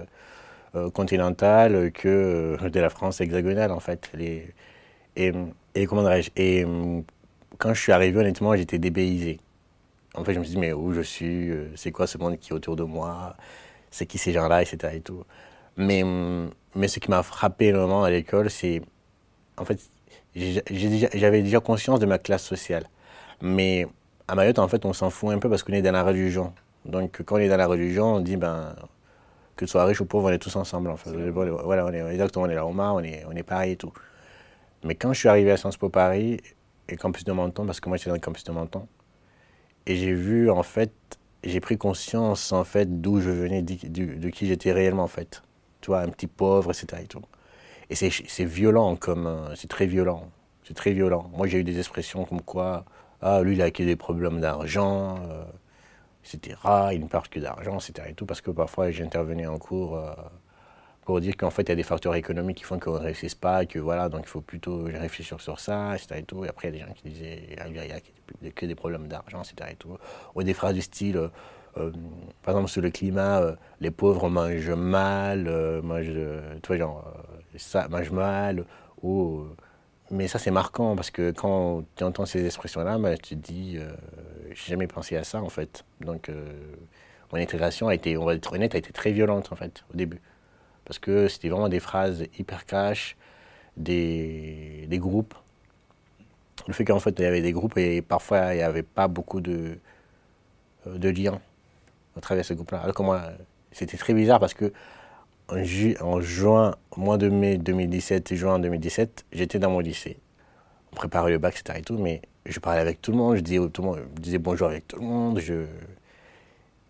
continentale 0.94 1.92
que 1.92 2.58
de 2.62 2.80
la 2.80 2.90
France 2.90 3.22
hexagonale 3.22 3.72
en 3.72 3.80
fait. 3.80 4.12
Et, 5.16 5.34
comment 5.88 6.04
dirais-je 6.04 6.32
Et 6.38 6.66
quand 7.58 7.74
je 7.74 7.82
suis 7.82 7.92
arrivé, 7.92 8.18
honnêtement, 8.20 8.56
j'étais 8.56 8.80
dépaysé. 8.80 9.40
En 10.16 10.24
fait, 10.24 10.34
je 10.34 10.40
me 10.40 10.44
suis 10.44 10.56
dit, 10.56 10.60
mais 10.60 10.74
où 10.74 10.94
je 10.94 11.02
suis 11.02 11.50
euh, 11.50 11.72
C'est 11.76 11.92
quoi 11.92 12.08
ce 12.08 12.18
monde 12.18 12.38
qui 12.38 12.52
est 12.52 12.54
autour 12.54 12.76
de 12.76 12.84
moi 12.84 13.36
C'est 13.92 14.06
qui 14.06 14.18
ces 14.18 14.34
gens-là 14.34 14.62
etc. 14.62 14.94
Et 14.96 15.02
tout. 15.02 15.24
Mais, 15.78 16.04
mais 16.76 16.88
ce 16.88 17.00
qui 17.00 17.10
m'a 17.10 17.24
frappé 17.24 17.68
énormément 17.68 18.04
à 18.04 18.10
l'école, 18.12 18.50
c'est. 18.50 18.82
En 19.58 19.66
fait, 19.66 19.80
j'avais 20.36 21.42
déjà 21.42 21.60
conscience 21.60 22.00
de 22.00 22.06
ma 22.06 22.18
classe 22.18 22.44
sociale. 22.44 22.86
Mais 23.42 23.88
à 24.28 24.36
Mayotte, 24.36 24.60
en 24.60 24.68
fait, 24.68 24.86
on 24.86 24.94
s'en 24.94 25.10
fout 25.10 25.32
un 25.32 25.40
peu 25.40 25.50
parce 25.50 25.64
qu'on 25.64 25.74
est 25.74 25.82
dans 25.82 25.92
la 25.92 26.04
religion. 26.04 26.54
Donc, 26.86 27.22
quand 27.24 27.36
on 27.36 27.40
est 27.40 27.50
dans 27.50 27.58
la 27.58 27.68
religion, 27.68 28.16
on 28.16 28.20
dit, 28.20 28.38
ben, 28.38 28.76
que 29.56 29.66
ce 29.66 29.72
soit 29.72 29.86
riche 29.86 30.02
ou 30.02 30.06
pauvre, 30.06 30.30
on 30.30 30.34
est 30.34 30.40
tous 30.40 30.56
ensemble. 30.56 30.90
En 30.90 30.98
fait. 30.98 31.12
Voilà, 31.12 31.86
on 31.86 31.94
est, 31.94 32.12
exactement, 32.12 32.46
on 32.46 32.50
est 32.50 32.56
là, 32.56 32.66
on 32.66 33.04
est, 33.04 33.26
on 33.28 33.32
est 33.32 33.44
pareil 33.44 33.74
et 33.74 33.78
tout. 33.78 33.94
Mais 34.84 34.96
quand 34.96 35.14
je 35.14 35.20
suis 35.20 35.30
arrivé 35.30 35.52
à 35.52 35.58
Sciences 35.58 35.78
Po 35.78 35.90
Paris, 35.90 36.40
et 36.90 36.98
campus 36.98 37.24
de 37.24 37.32
Menton, 37.32 37.66
parce 37.66 37.80
que 37.80 37.90
moi 37.90 37.98
j'étais 37.98 38.10
dans 38.10 38.16
le 38.16 38.22
campus 38.22 38.44
de 38.44 38.52
Menton, 38.52 38.88
et 39.86 39.96
j'ai 39.96 40.14
vu, 40.14 40.50
en 40.50 40.64
fait, 40.64 40.92
j'ai 41.44 41.60
pris 41.60 41.78
conscience, 41.78 42.52
en 42.52 42.64
fait, 42.64 43.02
d'où 43.02 43.20
je 43.20 43.30
venais, 43.30 43.62
de, 43.62 44.30
qui 44.30 44.48
j'étais 44.48 44.72
réellement, 44.72 45.04
en 45.04 45.08
fait. 45.08 45.44
Tu 45.82 45.94
un 45.94 46.10
petit 46.10 46.28
pauvre, 46.28 46.72
etc. 46.72 47.04
Et, 47.90 47.94
et 47.94 48.12
c'est 48.12 48.46
violent, 48.46 48.96
comme. 48.96 49.26
Euh, 49.28 49.56
c'est 49.56 49.68
très 49.68 49.88
violent. 49.88 50.30
C'est 50.64 50.76
très 50.76 50.94
violent. 50.94 51.30
Moi, 51.36 51.48
j'ai 51.48 51.60
eu 51.60 51.64
des 51.64 51.80
expressions 51.80 52.26
comme 52.26 52.42
quoi, 52.42 52.86
ah, 53.22 53.42
lui, 53.42 53.56
il 53.56 53.62
a 53.62 53.66
acquis 53.66 53.86
des 53.86 53.96
problèmes 53.96 54.40
d'argent, 54.40 55.18
euh, 55.30 55.44
etc. 56.24 56.58
Il 56.94 57.02
ne 57.02 57.08
parle 57.08 57.28
que 57.30 57.40
d'argent, 57.40 57.78
etc. 57.80 58.10
Et 58.10 58.14
tout, 58.14 58.26
parce 58.26 58.42
que 58.42 58.52
parfois, 58.52 58.92
j'intervenais 58.92 59.48
en 59.48 59.58
cours. 59.58 59.98
Euh, 59.98 60.14
pour 61.12 61.20
dire 61.20 61.36
qu'en 61.36 61.50
fait, 61.50 61.64
il 61.64 61.70
y 61.70 61.72
a 61.74 61.76
des 61.76 61.84
facteurs 61.84 62.16
économiques 62.16 62.60
qui 62.60 62.64
font 62.64 62.80
qu'on 62.80 62.94
ne 62.94 63.00
réussisse 63.00 63.36
pas, 63.36 63.66
que 63.66 63.80
voilà, 63.80 64.08
donc 64.08 64.22
il 64.24 64.30
faut 64.30 64.40
plutôt 64.40 64.84
réfléchir 64.86 65.42
sur 65.42 65.60
ça, 65.60 65.94
etc. 65.94 66.22
Et, 66.22 66.24
tout. 66.24 66.46
et 66.46 66.48
après, 66.48 66.70
il 66.70 66.78
y 66.78 66.78
a 66.78 66.86
des 66.86 66.88
gens 66.88 66.94
qui 66.94 67.10
disaient, 67.10 67.50
il 67.68 67.76
y 67.76 68.48
a 68.48 68.52
que 68.52 68.66
des 68.66 68.76
problèmes 68.76 69.08
d'argent, 69.10 69.42
etc. 69.42 69.72
Et 69.74 69.76
tout. 69.76 69.98
Ou 70.36 70.44
des 70.44 70.54
phrases 70.54 70.74
du 70.74 70.80
style, 70.80 71.18
euh, 71.18 71.28
euh, 71.76 71.92
par 72.44 72.54
exemple, 72.54 72.70
sur 72.70 72.82
le 72.82 72.92
climat, 72.92 73.42
euh, 73.42 73.56
les 73.82 73.92
pauvres 73.92 74.30
mangent 74.30 74.70
mal, 74.70 75.82
mangent, 75.84 76.14
tu 76.64 76.68
vois, 76.68 76.78
genre, 76.78 77.14
ça, 77.58 77.90
mangent 77.90 78.12
mal, 78.12 78.64
ou... 79.04 79.44
mais 80.12 80.30
ça, 80.30 80.40
c'est 80.40 80.50
marquant 80.50 80.96
parce 80.96 81.12
que 81.12 81.32
quand 81.32 81.84
tu 81.98 82.06
entends 82.06 82.26
ces 82.26 82.46
expressions-là, 82.46 82.98
bah, 83.00 83.18
tu 83.18 83.36
te 83.36 83.52
dis, 83.52 83.80
j'ai 84.52 84.72
jamais 84.72 84.88
pensé 84.88 85.18
à 85.18 85.26
ça 85.26 85.42
en 85.42 85.50
fait. 85.50 85.84
Donc, 86.00 86.32
mon 87.34 87.38
intégration 87.38 87.90
a 87.90 87.96
été, 87.96 88.16
on 88.16 88.24
va 88.24 88.36
être 88.36 88.54
honnête, 88.54 88.76
a 88.76 88.78
été 88.78 88.94
très 88.94 89.12
violente 89.12 89.52
en 89.52 89.58
fait 89.58 89.84
au 89.94 89.98
début 89.98 90.22
parce 90.86 91.00
que 91.00 91.28
c'était 91.28 91.50
vraiment 91.50 91.70
des 91.70 91.80
phrases 91.80 92.26
hyper 92.38 92.66
cash, 92.66 93.16
des, 93.78 94.86
des 94.88 95.00
groupes. 95.00 95.34
Le 96.68 96.74
fait 96.74 96.86
qu'en 96.86 97.00
fait, 97.00 97.16
il 97.20 97.24
y 97.24 97.26
avait 97.26 97.42
des 97.42 97.52
groupes 97.52 97.78
et 97.78 98.02
parfois, 98.02 98.54
il 98.54 98.58
n'y 98.58 98.64
avait 98.64 98.84
pas 98.84 99.08
beaucoup 99.08 99.42
de, 99.42 99.78
de 100.86 101.10
liens 101.10 101.40
à 102.16 102.22
travers 102.22 102.46
ces 102.46 102.56
groupes-là. 102.56 102.82
Alors 102.82 102.96
que 102.96 103.02
moi, 103.04 103.24
c'était 103.72 103.98
très 103.98 104.14
bizarre 104.14 104.40
parce 104.40 104.54
que 104.54 104.72
en, 105.50 105.64
ju 105.64 105.96
en 106.02 106.22
juin, 106.22 106.76
mois 106.98 107.18
de 107.18 107.30
mai 107.30 107.58
2017 107.58 108.32
et 108.32 108.36
juin 108.36 108.60
2017, 108.60 109.26
j'étais 109.32 109.60
dans 109.60 109.72
mon 109.72 109.80
lycée. 109.80 110.18
On 110.92 110.96
préparait 110.96 111.32
le 111.32 111.38
bac, 111.38 111.58
etc. 111.60 111.80
Et, 111.80 111.84
tout, 111.84 111.98
mais 111.98 112.22
je 112.46 112.60
parlais 112.60 112.82
avec 112.82 113.02
tout 113.02 113.12
le 113.12 113.18
monde, 113.18 113.36
je 113.38 113.42
disais, 113.42 113.70
tout 113.70 113.82
le 113.82 113.88
monde, 113.88 114.00
je 114.16 114.22
disais 114.22 114.38
bonjour 114.38 114.68
avec 114.68 114.88
tout 114.88 114.98
le 114.98 115.06
monde. 115.06 115.40
Je... 115.40 115.66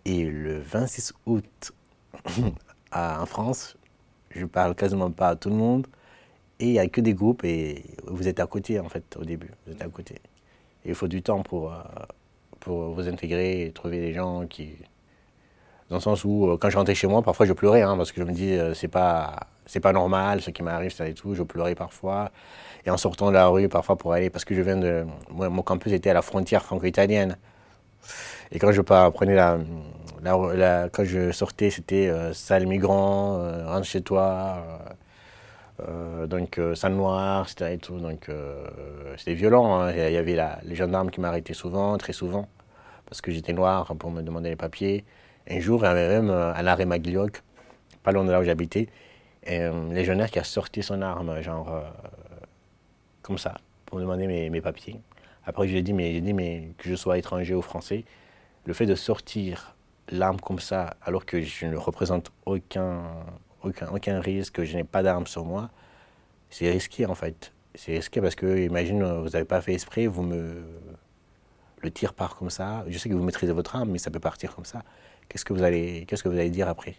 Et 0.05 0.25
le 0.25 0.59
26 0.59 1.13
août, 1.25 1.71
en 2.91 3.25
France, 3.25 3.77
je 4.35 4.45
parle 4.45 4.75
quasiment 4.75 5.11
pas 5.11 5.29
à 5.29 5.35
tout 5.35 5.49
le 5.49 5.55
monde. 5.55 5.87
Et 6.59 6.65
il 6.65 6.71
n'y 6.73 6.79
a 6.79 6.87
que 6.87 7.01
des 7.01 7.13
groupes 7.13 7.43
et 7.43 7.83
vous 8.05 8.27
êtes 8.27 8.39
à 8.39 8.45
côté 8.45 8.79
en 8.79 8.87
fait 8.87 9.17
au 9.19 9.25
début. 9.25 9.49
Vous 9.65 9.73
êtes 9.73 9.81
à 9.81 9.87
côté. 9.87 10.15
Et 10.85 10.89
il 10.89 10.95
faut 10.95 11.07
du 11.07 11.21
temps 11.21 11.41
pour, 11.41 11.73
euh, 11.73 11.77
pour 12.59 12.91
vous 12.91 13.07
intégrer 13.07 13.63
et 13.63 13.71
trouver 13.71 13.99
des 13.99 14.13
gens 14.13 14.45
qui. 14.47 14.73
Dans 15.89 15.97
le 15.97 16.01
sens 16.01 16.23
où, 16.23 16.47
euh, 16.47 16.57
quand 16.57 16.69
je 16.69 16.77
rentrais 16.77 16.95
chez 16.95 17.07
moi, 17.07 17.21
parfois 17.21 17.45
je 17.45 17.53
pleurais 17.53 17.81
hein, 17.81 17.97
parce 17.97 18.11
que 18.11 18.21
je 18.21 18.25
me 18.25 18.31
dis, 18.31 18.53
euh, 18.53 18.73
c'est 18.73 18.87
pas, 18.87 19.47
c'est 19.65 19.79
pas 19.79 19.91
normal 19.91 20.41
ce 20.41 20.51
qui 20.51 20.63
m'arrive, 20.63 20.91
ça 20.91 21.07
et 21.07 21.13
tout. 21.13 21.33
Je 21.35 21.43
pleurais 21.43 21.75
parfois. 21.75 22.31
Et 22.85 22.91
en 22.91 22.97
sortant 22.97 23.29
de 23.29 23.33
la 23.33 23.47
rue, 23.47 23.67
parfois 23.67 23.97
pour 23.97 24.13
aller, 24.13 24.29
parce 24.29 24.45
que 24.45 24.55
je 24.55 24.61
viens 24.61 24.77
de. 24.77 25.05
mon 25.31 25.63
campus 25.63 25.93
était 25.93 26.11
à 26.11 26.13
la 26.13 26.21
frontière 26.21 26.63
franco-italienne. 26.63 27.37
Et 28.51 28.59
quand 28.59 28.71
je 28.71 28.81
prenais 28.81 29.35
la, 29.35 29.59
quand 30.91 31.03
je 31.03 31.31
sortais, 31.31 31.69
c'était 31.69 32.07
euh, 32.07 32.33
salle 32.33 32.67
migrant, 32.67 33.37
euh, 33.39 33.65
rentre 33.67 33.85
chez 33.85 34.01
toi, 34.01 34.63
euh, 35.87 36.27
donc 36.27 36.59
salle 36.75 36.93
noire, 36.93 37.47
etc. 37.49 37.73
Et 37.73 37.77
tout. 37.77 37.99
Donc 37.99 38.29
c'était 39.17 39.33
violent. 39.33 39.81
Hein. 39.81 39.91
Il 39.91 40.13
y 40.13 40.17
avait 40.17 40.37
les 40.63 40.75
gendarmes 40.75 41.11
qui 41.11 41.21
m'arrêtaient 41.21 41.53
souvent, 41.53 41.97
très 41.97 42.13
souvent, 42.13 42.47
parce 43.05 43.21
que 43.21 43.31
j'étais 43.31 43.53
noir 43.53 43.95
pour 43.95 44.11
me 44.11 44.21
demander 44.21 44.49
les 44.49 44.55
papiers. 44.55 45.05
Un 45.49 45.59
jour, 45.59 45.81
il 45.83 45.85
y 45.85 45.89
avait 45.89 46.21
même 46.21 46.29
à 46.29 46.61
l'arrêt 46.61 46.85
Maglioc, 46.85 47.41
pas 48.03 48.11
loin 48.11 48.25
de 48.25 48.31
là 48.31 48.39
où 48.39 48.43
j'habitais, 48.43 48.89
un 49.47 49.91
légionnaire 49.91 50.29
qui 50.29 50.39
a 50.39 50.43
sorti 50.43 50.83
son 50.83 51.01
arme, 51.01 51.41
genre 51.41 51.83
comme 53.21 53.37
ça, 53.37 53.55
pour 53.85 53.97
me 53.97 54.03
demander 54.03 54.27
mes, 54.49 54.61
papiers. 54.61 54.99
Après, 55.45 55.67
je 55.67 55.71
lui 55.71 55.79
ai 55.79 55.81
dit, 55.81 55.93
mais, 55.93 56.19
dit, 56.21 56.33
mais 56.33 56.69
que 56.77 56.89
je 56.89 56.95
sois 56.95 57.17
étranger 57.17 57.55
ou 57.55 57.61
français, 57.61 58.03
le 58.65 58.73
fait 58.73 58.85
de 58.85 58.95
sortir 58.95 59.75
l'arme 60.09 60.39
comme 60.39 60.59
ça, 60.59 60.95
alors 61.01 61.25
que 61.25 61.41
je 61.41 61.65
ne 61.65 61.77
représente 61.77 62.31
aucun, 62.45 63.03
aucun, 63.63 63.87
aucun 63.89 64.19
risque, 64.19 64.55
que 64.55 64.65
je 64.65 64.75
n'ai 64.75 64.83
pas 64.83 65.03
d'arme 65.03 65.27
sur 65.27 65.45
moi, 65.45 65.69
c'est 66.49 66.69
risqué 66.69 67.05
en 67.05 67.15
fait. 67.15 67.53
C'est 67.75 67.93
risqué 67.93 68.21
parce 68.21 68.35
que, 68.35 68.59
imagine, 68.65 69.03
vous 69.03 69.29
n'avez 69.29 69.45
pas 69.45 69.61
fait 69.61 69.73
esprit, 69.73 70.07
vous 70.07 70.23
me. 70.23 70.61
Le 71.83 71.89
tir 71.89 72.13
part 72.13 72.35
comme 72.35 72.51
ça. 72.51 72.85
Je 72.87 72.97
sais 72.99 73.09
que 73.09 73.15
vous 73.15 73.23
maîtrisez 73.23 73.53
votre 73.53 73.75
arme, 73.75 73.89
mais 73.89 73.97
ça 73.97 74.11
peut 74.11 74.19
partir 74.19 74.53
comme 74.53 74.65
ça. 74.65 74.83
Qu'est-ce 75.27 75.45
que 75.45 75.53
vous 75.53 75.63
allez, 75.63 76.05
qu'est-ce 76.05 76.21
que 76.21 76.29
vous 76.29 76.37
allez 76.37 76.51
dire 76.51 76.67
après? 76.67 76.95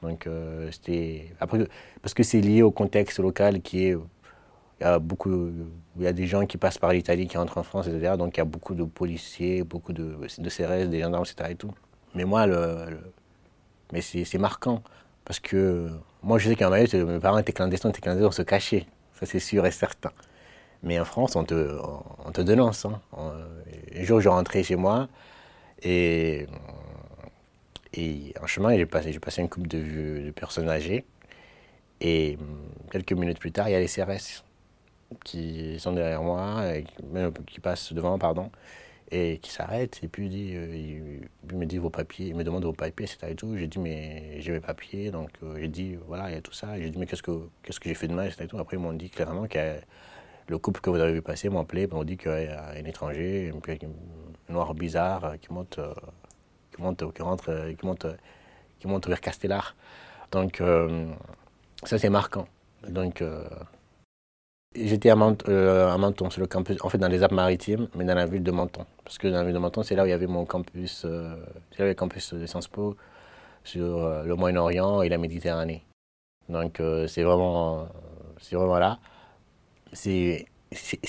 Donc, 0.00 0.26
euh, 0.26 0.70
c'était. 0.70 1.34
Après, 1.40 1.58
parce 2.00 2.14
que 2.14 2.22
c'est 2.22 2.40
lié 2.40 2.62
au 2.62 2.70
contexte 2.70 3.18
local 3.18 3.60
qui 3.60 3.88
est. 3.88 3.96
Il 4.82 4.84
y 4.84 4.88
a 4.88 4.98
beaucoup. 4.98 5.52
Il 5.96 6.02
y 6.02 6.08
a 6.08 6.12
des 6.12 6.26
gens 6.26 6.44
qui 6.44 6.56
passent 6.58 6.78
par 6.78 6.92
l'Italie, 6.92 7.28
qui 7.28 7.36
rentrent 7.36 7.58
en 7.58 7.62
France, 7.62 7.86
etc. 7.86 8.14
Donc, 8.18 8.36
il 8.36 8.38
y 8.38 8.40
a 8.40 8.44
beaucoup 8.44 8.74
de 8.74 8.82
policiers, 8.82 9.62
beaucoup 9.62 9.92
de, 9.92 10.16
CRS, 10.26 10.88
des 10.88 11.00
gendarmes, 11.00 11.24
etc. 11.24 11.50
Et 11.52 11.54
tout. 11.54 11.72
Mais 12.16 12.24
moi, 12.24 12.46
le, 12.48 12.98
mais 13.92 14.00
c'est 14.00 14.38
marquant. 14.38 14.82
Parce 15.24 15.38
que 15.38 15.88
moi, 16.24 16.38
je 16.38 16.48
sais 16.48 16.56
qu'en 16.56 16.70
Mayotte, 16.70 16.94
mes 16.94 17.20
parents 17.20 17.38
étaient 17.38 17.52
clandestins, 17.52 17.90
étaient 17.90 18.00
clandestins, 18.00 18.26
on 18.26 18.32
se 18.32 18.42
cachait. 18.42 18.86
Ça, 19.20 19.24
c'est 19.26 19.38
sûr 19.38 19.64
et 19.66 19.70
certain. 19.70 20.10
Mais 20.82 20.98
en 20.98 21.04
France, 21.04 21.36
on 21.36 21.44
te, 21.44 21.78
on 22.24 22.32
te 22.32 22.40
dénonce. 22.40 22.84
Hein. 22.84 23.00
Un 23.16 24.02
jour, 24.02 24.20
je 24.20 24.28
rentrais 24.28 24.64
chez 24.64 24.74
moi 24.74 25.08
et, 25.80 26.48
et 27.94 28.34
en 28.42 28.48
chemin, 28.48 28.76
j'ai 28.76 28.86
passé, 28.86 29.16
passé 29.20 29.42
une 29.42 29.48
couple 29.48 29.68
de, 29.68 30.24
de 30.26 30.30
personnes 30.32 30.68
âgées. 30.68 31.04
Et 32.00 32.36
quelques 32.90 33.12
minutes 33.12 33.38
plus 33.38 33.52
tard, 33.52 33.68
il 33.68 33.72
y 33.72 33.74
a 33.76 33.80
les 33.80 33.86
CRS. 33.86 34.42
Qui 35.24 35.78
sont 35.78 35.92
derrière 35.92 36.22
moi, 36.22 36.74
et 36.74 36.84
qui 37.46 37.60
passent 37.60 37.92
devant, 37.92 38.18
pardon, 38.18 38.50
et 39.10 39.38
qui 39.38 39.50
s'arrêtent. 39.50 40.00
Et 40.02 40.08
puis 40.08 40.26
il, 40.26 40.30
dit, 40.30 40.52
euh, 40.54 41.56
me 41.56 41.64
dit 41.66 41.78
vos 41.78 41.90
papiers, 41.90 42.34
me 42.34 42.44
demande 42.44 42.64
vos 42.64 42.72
papiers, 42.72 43.06
etc. 43.06 43.32
Et 43.32 43.34
tout. 43.34 43.56
J'ai 43.56 43.66
dit, 43.66 43.78
mais 43.78 44.40
j'ai 44.40 44.52
mes 44.52 44.60
papiers. 44.60 45.10
Donc 45.10 45.30
euh, 45.42 45.56
j'ai 45.58 45.68
dit, 45.68 45.96
voilà, 46.06 46.30
il 46.30 46.34
y 46.34 46.38
a 46.38 46.40
tout 46.42 46.52
ça. 46.52 46.78
J'ai 46.78 46.90
dit, 46.90 46.98
mais 46.98 47.06
qu'est-ce 47.06 47.22
que, 47.22 47.48
qu'est-ce 47.62 47.80
que 47.80 47.88
j'ai 47.88 47.94
fait 47.94 48.08
de 48.08 48.14
mal, 48.14 48.26
etc. 48.26 48.44
Et 48.44 48.48
tout. 48.48 48.58
Après, 48.58 48.76
ils 48.76 48.80
m'ont 48.80 48.92
dit 48.92 49.10
clairement 49.10 49.46
que 49.46 49.58
le 50.48 50.58
couple 50.58 50.80
que 50.80 50.90
vous 50.90 50.96
avez 51.00 51.12
vu 51.12 51.22
passer 51.22 51.48
m'a 51.48 51.60
appelé, 51.60 51.86
m'ont 51.86 52.04
dit 52.04 52.16
qu'il 52.16 52.30
y 52.30 52.46
a 52.46 52.70
un 52.70 52.84
étranger, 52.84 53.52
un 54.48 54.52
noir 54.52 54.74
bizarre 54.74 55.34
qui 55.40 55.52
monte, 55.52 55.78
qui 56.74 56.82
monte, 56.82 57.12
qui 57.14 57.22
rentre, 57.22 57.72
qui 57.78 57.86
monte, 57.86 58.06
qui 58.78 58.88
monte 58.88 59.08
vers 59.08 59.20
Castellar. 59.20 59.76
Donc 60.32 60.60
ça, 61.84 61.98
c'est 61.98 62.10
marquant. 62.10 62.46
Donc, 62.88 63.22
euh, 63.22 63.44
j'étais 64.74 65.10
à, 65.10 65.16
euh, 65.48 65.92
à, 65.92 65.98
Menton, 65.98 66.30
sur 66.30 66.40
le 66.40 66.46
campus, 66.46 66.76
en 66.82 66.88
fait 66.88 66.98
dans 66.98 67.08
les 67.08 67.22
Alpes-Maritimes, 67.22 67.88
mais 67.94 68.04
dans 68.04 68.14
la 68.14 68.26
ville 68.26 68.42
de 68.42 68.50
Menton. 68.50 68.84
Parce 69.04 69.18
que 69.18 69.28
dans 69.28 69.38
la 69.38 69.44
ville 69.44 69.54
de 69.54 69.58
Menton, 69.58 69.82
c'est 69.82 69.94
là 69.94 70.04
où 70.04 70.06
il 70.06 70.10
y 70.10 70.12
avait 70.12 70.26
mon 70.26 70.44
campus, 70.44 71.04
euh, 71.04 71.34
c'est 71.72 71.82
là 71.82 71.88
le 71.88 71.94
campus 71.94 72.34
de 72.34 72.46
Sciences 72.46 72.68
Po 72.68 72.96
sur 73.64 74.24
le 74.24 74.34
Moyen-Orient 74.34 75.02
et 75.02 75.08
la 75.08 75.18
Méditerranée. 75.18 75.84
Donc, 76.48 76.82
c'est 77.06 77.22
vraiment, 77.22 77.86
c'est 78.40 78.56
vraiment 78.56 78.80
là. 78.80 78.98
C'est, 79.92 80.46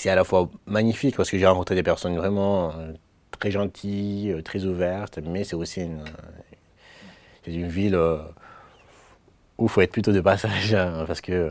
à 0.04 0.14
la 0.14 0.22
fois 0.22 0.48
magnifique 0.66 1.16
parce 1.16 1.30
que 1.30 1.36
j'ai 1.36 1.46
rencontré 1.46 1.74
des 1.74 1.82
personnes 1.82 2.16
vraiment 2.16 2.72
très 3.32 3.50
gentilles, 3.50 4.40
très 4.44 4.64
ouvertes, 4.66 5.18
mais 5.18 5.42
c'est 5.42 5.56
aussi 5.56 5.80
une, 5.80 6.04
une 7.48 7.66
ville 7.66 7.98
où 9.58 9.64
il 9.64 9.68
faut 9.68 9.80
être 9.80 9.92
plutôt 9.92 10.12
de 10.12 10.20
passage, 10.20 10.74
hein, 10.74 11.04
parce 11.06 11.20
que 11.20 11.32
euh, 11.32 11.50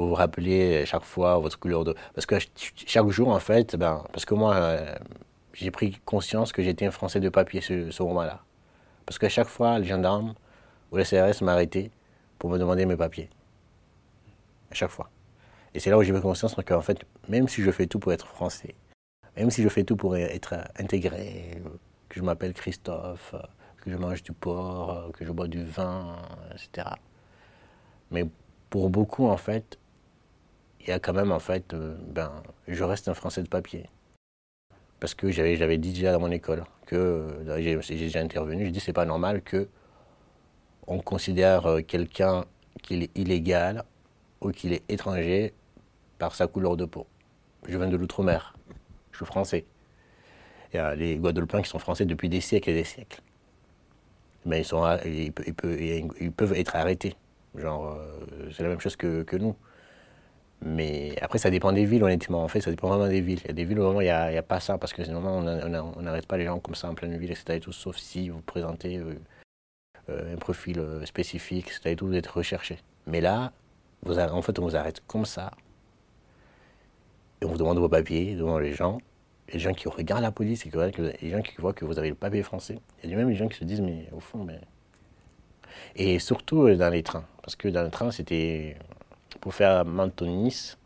vous 0.00 0.08
vous 0.08 0.14
rappelez 0.14 0.84
chaque 0.86 1.04
fois 1.04 1.38
votre 1.38 1.58
couleur 1.58 1.84
de... 1.84 1.94
Parce 2.14 2.26
que 2.26 2.36
chaque 2.86 3.08
jour, 3.08 3.28
en 3.28 3.38
fait, 3.38 3.76
ben, 3.76 4.04
parce 4.12 4.24
que 4.24 4.34
moi, 4.34 4.54
euh, 4.54 4.94
j'ai 5.52 5.70
pris 5.70 5.98
conscience 6.04 6.52
que 6.52 6.62
j'étais 6.62 6.86
un 6.86 6.90
Français 6.90 7.20
de 7.20 7.28
papier 7.28 7.60
ce, 7.60 7.90
ce 7.90 8.02
moment-là. 8.02 8.40
Parce 9.06 9.18
qu'à 9.18 9.28
chaque 9.28 9.48
fois, 9.48 9.78
les 9.78 9.86
gendarmes 9.86 10.34
ou 10.90 10.96
les 10.96 11.04
CRS 11.04 11.42
m'arrêtaient 11.42 11.90
pour 12.38 12.50
me 12.50 12.58
demander 12.58 12.86
mes 12.86 12.96
papiers. 12.96 13.28
À 14.70 14.74
chaque 14.74 14.90
fois. 14.90 15.10
Et 15.74 15.80
c'est 15.80 15.90
là 15.90 15.98
où 15.98 16.02
j'ai 16.02 16.12
pris 16.12 16.22
conscience 16.22 16.54
qu'en 16.66 16.80
fait, 16.80 17.04
même 17.28 17.48
si 17.48 17.62
je 17.62 17.70
fais 17.70 17.86
tout 17.86 17.98
pour 17.98 18.12
être 18.12 18.26
français, 18.26 18.74
même 19.36 19.50
si 19.50 19.62
je 19.62 19.68
fais 19.68 19.84
tout 19.84 19.96
pour 19.96 20.16
être 20.16 20.54
intégré, 20.78 21.60
que 22.08 22.18
je 22.18 22.24
m'appelle 22.24 22.54
Christophe, 22.54 23.34
que 23.80 23.90
je 23.90 23.96
mange 23.96 24.22
du 24.22 24.32
porc, 24.32 24.90
euh, 24.90 25.10
que 25.12 25.24
je 25.24 25.32
bois 25.32 25.48
du 25.48 25.64
vin, 25.64 26.16
etc. 26.52 26.88
Mais 28.10 28.26
pour 28.68 28.90
beaucoup, 28.90 29.26
en 29.26 29.36
fait, 29.36 29.78
il 30.80 30.88
y 30.88 30.92
a 30.92 30.98
quand 30.98 31.12
même, 31.12 31.32
en 31.32 31.38
fait, 31.38 31.74
euh, 31.74 31.96
ben, 32.08 32.42
je 32.68 32.84
reste 32.84 33.08
un 33.08 33.14
Français 33.14 33.42
de 33.42 33.48
papier. 33.48 33.86
Parce 34.98 35.14
que 35.14 35.30
j'avais, 35.30 35.56
j'avais 35.56 35.78
dit 35.78 35.92
déjà 35.92 36.12
dans 36.12 36.20
mon 36.20 36.30
école 36.30 36.64
que 36.86 36.96
euh, 36.96 37.80
j'ai, 37.82 37.96
déjà 37.96 38.20
intervenu, 38.20 38.66
je 38.66 38.70
dis 38.70 38.80
c'est 38.80 38.92
pas 38.92 39.06
normal 39.06 39.42
que 39.42 39.68
on 40.86 41.00
considère 41.00 41.78
quelqu'un 41.86 42.44
qu'il 42.82 43.04
est 43.04 43.16
illégal 43.16 43.84
ou 44.40 44.50
qu'il 44.50 44.72
est 44.72 44.82
étranger 44.90 45.54
par 46.18 46.34
sa 46.34 46.46
couleur 46.48 46.76
de 46.76 46.84
peau. 46.84 47.06
Je 47.68 47.78
viens 47.78 47.86
de 47.86 47.96
l'outre-mer, 47.96 48.56
je 49.12 49.18
suis 49.18 49.26
français. 49.26 49.64
Il 50.72 50.76
y 50.76 50.80
a 50.80 50.94
les 50.94 51.16
Guadeloupéens 51.16 51.62
qui 51.62 51.68
sont 51.68 51.78
français 51.78 52.06
depuis 52.06 52.28
des 52.28 52.40
siècles 52.40 52.70
et 52.70 52.74
des 52.74 52.84
siècles 52.84 53.22
mais 54.44 54.60
ils, 54.60 54.64
sont, 54.64 54.84
ils, 55.04 56.32
peuvent 56.32 56.52
être 56.54 56.76
arrêtés. 56.76 57.14
Genre, 57.56 57.88
euh, 57.88 58.50
c'est 58.52 58.62
la 58.62 58.68
même 58.68 58.80
chose 58.80 58.96
que, 58.96 59.36
nous. 59.36 59.56
Mais 60.62 61.14
après, 61.22 61.38
ça 61.38 61.50
dépend 61.50 61.72
des 61.72 61.84
villes, 61.86 62.04
honnêtement. 62.04 62.42
En 62.44 62.48
fait, 62.48 62.60
ça 62.60 62.70
dépend 62.70 62.88
vraiment 62.88 63.08
des 63.08 63.20
villes. 63.20 63.40
Il 63.44 63.48
y 63.48 63.50
a 63.50 63.54
des 63.54 63.64
villes 63.64 63.78
où 63.78 63.84
vraiment 63.84 64.02
il 64.02 64.04
n'y 64.04 64.10
a, 64.10 64.42
pas 64.42 64.60
ça, 64.60 64.76
parce 64.78 64.92
que 64.92 65.02
sinon, 65.04 65.22
on 65.24 66.02
n'arrête 66.02 66.26
pas 66.26 66.36
les 66.36 66.44
gens 66.44 66.58
comme 66.58 66.74
ça 66.74 66.88
en 66.90 66.94
pleine 66.94 67.16
ville, 67.16 67.30
etc. 67.30 67.44
Et 67.56 67.60
tout, 67.60 67.72
sauf 67.72 67.96
si 67.96 68.28
vous 68.28 68.42
présentez 68.42 68.98
euh, 68.98 69.14
euh, 70.10 70.34
un 70.34 70.36
profil 70.36 70.82
spécifique, 71.04 71.68
etc. 71.68 71.80
Et 71.86 71.96
tout, 71.96 72.06
vous 72.06 72.14
êtes 72.14 72.26
recherché. 72.26 72.78
Mais 73.06 73.20
là, 73.20 73.52
vous, 74.02 74.18
en 74.18 74.42
fait, 74.42 74.58
on 74.58 74.62
vous 74.62 74.76
arrête 74.76 75.02
comme 75.06 75.24
ça. 75.24 75.50
Et 77.40 77.46
on 77.46 77.50
vous 77.50 77.58
demande 77.58 77.78
vos 77.78 77.88
papiers 77.88 78.34
devant 78.34 78.58
les 78.58 78.74
gens 78.74 78.98
les 79.52 79.58
gens 79.58 79.72
qui 79.72 79.88
regardent 79.88 80.22
la 80.22 80.32
police 80.32 80.66
et 80.66 80.70
que, 80.70 81.12
les 81.20 81.30
gens 81.30 81.42
qui 81.42 81.54
voient 81.58 81.72
que 81.72 81.84
vous 81.84 81.98
avez 81.98 82.08
le 82.08 82.14
papier 82.14 82.42
français. 82.42 82.78
Il 83.02 83.10
y 83.10 83.14
a 83.14 83.16
même 83.16 83.28
des 83.28 83.36
gens 83.36 83.48
qui 83.48 83.58
se 83.58 83.64
disent, 83.64 83.80
mais 83.80 84.08
au 84.12 84.20
fond, 84.20 84.44
mais. 84.44 84.60
Et 85.96 86.18
surtout 86.18 86.62
euh, 86.62 86.76
dans 86.76 86.90
les 86.90 87.02
trains. 87.02 87.24
Parce 87.42 87.56
que 87.56 87.68
dans 87.68 87.82
le 87.82 87.90
train, 87.90 88.10
c'était. 88.10 88.76
Pour 89.40 89.54
faire 89.54 89.84
Menton-Nice, 89.84 90.78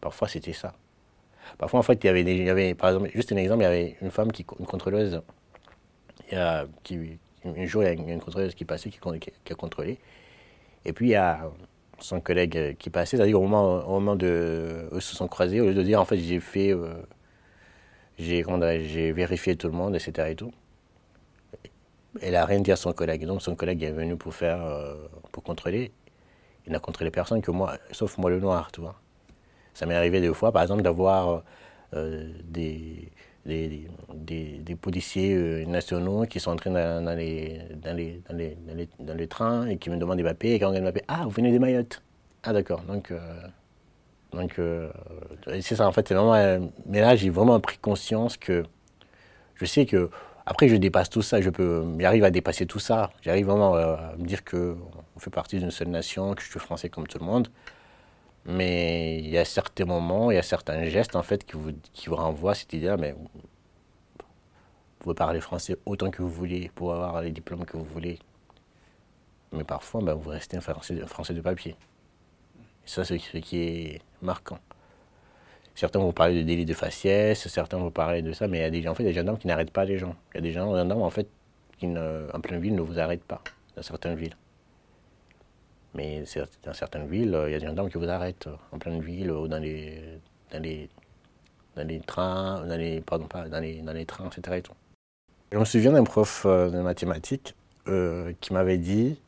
parfois 0.00 0.28
c'était 0.28 0.52
ça. 0.52 0.74
Parfois, 1.58 1.80
en 1.80 1.82
fait, 1.82 2.02
il 2.02 2.06
y, 2.06 2.50
avait 2.50 2.74
par 2.74 2.90
exemple, 2.90 3.10
juste 3.14 3.32
un 3.32 3.36
exemple, 3.36 3.60
il 3.62 3.64
y 3.64 3.66
avait 3.66 3.96
une 4.02 4.10
femme, 4.10 4.32
qui, 4.32 4.44
une 4.58 4.66
contrôleuse, 4.66 5.22
a, 6.32 6.64
qui, 6.82 7.18
un 7.44 7.66
jour, 7.66 7.82
il 7.82 7.86
y 7.86 7.88
a 7.88 7.92
une, 7.92 8.20
contrôleuse 8.20 8.54
qui 8.54 8.64
passait, 8.64 8.90
qui, 8.90 8.98
a 8.98 9.54
contrôlé. 9.54 9.98
Et 10.84 10.92
puis, 10.92 11.08
il 11.08 11.10
y 11.12 11.14
a 11.14 11.50
son 11.98 12.20
collègue 12.20 12.76
qui 12.78 12.90
passait, 12.90 13.16
c'est-à-dire 13.16 13.40
au 13.40 13.42
moment, 13.42 13.86
au 13.86 13.92
moment 13.92 14.16
de. 14.16 14.88
Eux 14.92 15.00
se 15.00 15.14
sont 15.14 15.28
croisés, 15.28 15.60
au 15.60 15.66
lieu 15.66 15.74
de 15.74 15.82
dire, 15.82 16.00
en 16.00 16.04
fait, 16.04 16.18
j'ai 16.18 16.40
fait. 16.40 16.72
Euh, 16.72 16.94
j'ai 18.18 19.12
vérifié 19.12 19.56
tout 19.56 19.68
le 19.68 19.74
monde, 19.74 19.94
etc. 19.94 20.30
Et 20.30 20.34
tout. 20.34 20.52
Elle 22.22 22.32
n'a 22.32 22.46
rien 22.46 22.60
dit 22.60 22.72
à 22.72 22.76
son 22.76 22.92
collègue. 22.92 23.26
Donc 23.26 23.42
son 23.42 23.54
collègue 23.54 23.82
est 23.82 23.90
venu 23.90 24.16
pour 24.16 24.34
faire, 24.34 24.64
euh, 24.64 24.94
pour 25.32 25.42
contrôler. 25.42 25.92
Il 26.66 26.72
n'a 26.72 26.78
contrôlé 26.78 27.10
personne 27.10 27.40
que 27.42 27.50
moi, 27.50 27.78
sauf 27.92 28.18
moi 28.18 28.30
le 28.30 28.40
noir, 28.40 28.70
tu 28.72 28.80
vois. 28.80 28.96
Ça 29.74 29.86
m'est 29.86 29.94
arrivé 29.94 30.20
deux 30.20 30.32
fois, 30.32 30.52
par 30.52 30.62
exemple, 30.62 30.82
d'avoir 30.82 31.42
euh, 31.94 32.32
des, 32.44 33.10
des, 33.44 33.88
des, 34.14 34.74
policiers 34.74 35.34
euh, 35.34 35.64
nationaux 35.66 36.24
qui 36.26 36.40
sont 36.40 36.50
entrés 36.50 36.70
dans, 36.70 37.04
dans, 37.04 37.16
les, 37.16 37.60
dans, 37.82 37.94
les, 37.96 38.22
dans, 38.28 38.36
les, 38.36 38.56
dans, 38.98 39.14
les, 39.14 39.28
trains 39.28 39.66
et 39.66 39.76
qui 39.76 39.90
me 39.90 39.96
demandent 39.96 40.16
des 40.16 40.24
papiers. 40.24 40.54
Et 40.54 40.58
quand 40.58 40.70
on 40.70 40.72
me 40.72 40.80
papiers, 40.80 41.04
ah, 41.08 41.22
vous 41.24 41.30
venez 41.30 41.52
de 41.52 41.58
Mayotte. 41.58 42.02
Ah, 42.42 42.52
d'accord. 42.52 42.82
Donc, 42.82 43.12
donc, 44.32 44.58
euh, 44.58 44.90
c'est 45.60 45.76
ça, 45.76 45.86
en 45.86 45.92
fait, 45.92 46.12
vraiment. 46.12 46.34
Mais 46.86 47.00
là, 47.00 47.16
j'ai 47.16 47.30
vraiment 47.30 47.58
pris 47.60 47.78
conscience 47.78 48.36
que 48.36 48.64
je 49.54 49.64
sais 49.64 49.86
que. 49.86 50.10
Après, 50.48 50.68
je 50.68 50.76
dépasse 50.76 51.10
tout 51.10 51.22
ça, 51.22 51.40
je 51.40 51.50
peux, 51.50 51.84
j'arrive 51.98 52.22
à 52.22 52.30
dépasser 52.30 52.66
tout 52.66 52.78
ça. 52.78 53.10
J'arrive 53.22 53.46
vraiment 53.46 53.74
à 53.74 54.14
me 54.16 54.24
dire 54.26 54.44
que 54.44 54.76
on 55.16 55.20
fait 55.20 55.30
partie 55.30 55.58
d'une 55.58 55.70
seule 55.70 55.88
nation, 55.88 56.34
que 56.34 56.42
je 56.42 56.50
suis 56.50 56.60
français 56.60 56.90
comme 56.90 57.06
tout 57.06 57.18
le 57.18 57.24
monde. 57.24 57.48
Mais 58.44 59.18
il 59.18 59.28
y 59.28 59.38
a 59.38 59.44
certains 59.44 59.86
moments, 59.86 60.30
il 60.30 60.34
y 60.34 60.38
a 60.38 60.42
certains 60.42 60.84
gestes, 60.84 61.16
en 61.16 61.22
fait, 61.22 61.44
qui 61.44 61.56
vous, 61.56 61.72
qui 61.92 62.08
vous 62.08 62.16
renvoient 62.16 62.52
à 62.52 62.54
cette 62.54 62.72
idée-là, 62.74 62.96
mais 62.96 63.12
vous 63.12 63.28
pouvez 65.00 65.14
parler 65.14 65.40
français 65.40 65.76
autant 65.86 66.10
que 66.10 66.22
vous 66.22 66.30
voulez, 66.30 66.70
pour 66.74 66.94
avoir 66.94 67.22
les 67.22 67.30
diplômes 67.32 67.64
que 67.64 67.76
vous 67.76 67.84
voulez. 67.84 68.18
Mais 69.52 69.64
parfois, 69.64 70.00
ben, 70.02 70.14
vous 70.14 70.30
restez 70.30 70.56
un 70.56 70.60
français, 70.60 71.02
un 71.02 71.06
français 71.06 71.34
de 71.34 71.40
papier. 71.40 71.76
Ça, 72.84 73.04
c'est 73.04 73.18
ce 73.18 73.38
qui 73.38 73.58
est 73.58 74.02
marquant. 74.22 74.58
Certains 75.74 75.98
vont 75.98 76.12
parler 76.12 76.42
de 76.42 76.42
délit 76.46 76.64
de 76.64 76.74
faciès, 76.74 77.48
certains 77.48 77.78
vont 77.78 77.90
parler 77.90 78.22
de 78.22 78.32
ça, 78.32 78.46
mais 78.48 78.58
il 78.58 78.62
y 78.62 78.64
a 78.64 78.70
des 78.70 78.82
gens, 78.82 78.92
en 78.92 78.94
fait, 78.94 79.04
des 79.04 79.12
gendarmes 79.12 79.38
qui 79.38 79.46
n'arrêtent 79.46 79.72
pas 79.72 79.84
les 79.84 79.98
gens. 79.98 80.14
Il 80.32 80.36
y 80.36 80.38
a 80.38 80.40
des 80.42 80.52
gendarmes, 80.52 81.02
en 81.02 81.10
fait, 81.10 81.28
qui, 81.78 81.86
en 81.86 82.40
pleine 82.40 82.60
ville, 82.60 82.74
ne 82.74 82.80
vous 82.80 82.98
arrêtent 82.98 83.24
pas, 83.24 83.42
dans 83.74 83.82
certaines 83.82 84.14
villes. 84.14 84.36
Mais 85.96 86.24
dans 86.64 86.74
certaines 86.74 87.06
villes, 87.06 87.38
il 87.46 87.52
y 87.52 87.54
a 87.54 87.58
des 87.58 87.66
gendarmes 87.66 87.90
qui 87.90 87.98
vous 87.98 88.08
arrêtent, 88.08 88.48
en 88.72 88.78
pleine 88.78 89.00
ville, 89.00 89.30
ou 89.30 89.48
dans 89.48 89.58
les, 89.58 90.02
dans 90.52 90.62
les, 90.62 90.88
dans 91.74 91.86
les 91.86 92.00
trains, 92.00 92.66
dans 92.66 92.76
les, 92.76 93.00
pardon, 93.00 93.26
pas, 93.26 93.48
dans 93.48 93.60
les, 93.60 93.80
dans 93.80 93.92
les 93.92 94.04
trains, 94.04 94.28
etc. 94.28 94.62
Je 95.52 95.58
me 95.58 95.64
souviens 95.64 95.92
d'un 95.92 96.04
prof 96.04 96.44
euh, 96.44 96.70
de 96.70 96.80
mathématiques 96.80 97.54
euh, 97.88 98.32
qui 98.40 98.52
m'avait 98.52 98.78
dit 98.78 99.18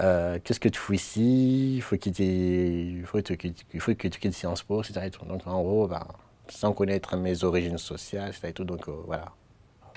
euh, 0.00 0.38
qu'est-ce 0.42 0.60
que 0.60 0.68
tu 0.68 0.78
fais 0.78 0.94
ici? 0.94 1.76
Il 1.76 1.82
faut, 1.82 1.96
il 1.96 3.02
faut, 3.06 3.18
faut 3.18 3.94
que 3.94 4.08
tu 4.08 4.20
quittes 4.20 4.34
Sciences 4.34 4.62
Po, 4.62 4.82
etc. 4.82 5.10
Donc 5.28 5.46
en 5.46 5.62
gros, 5.62 5.88
ben, 5.88 6.06
sans 6.48 6.72
connaître 6.72 7.16
mes 7.16 7.42
origines 7.44 7.78
sociales, 7.78 8.28
etc. 8.30 8.52
Tout, 8.52 8.64
donc 8.64 8.88
euh, 8.88 8.92
voilà. 9.06 9.26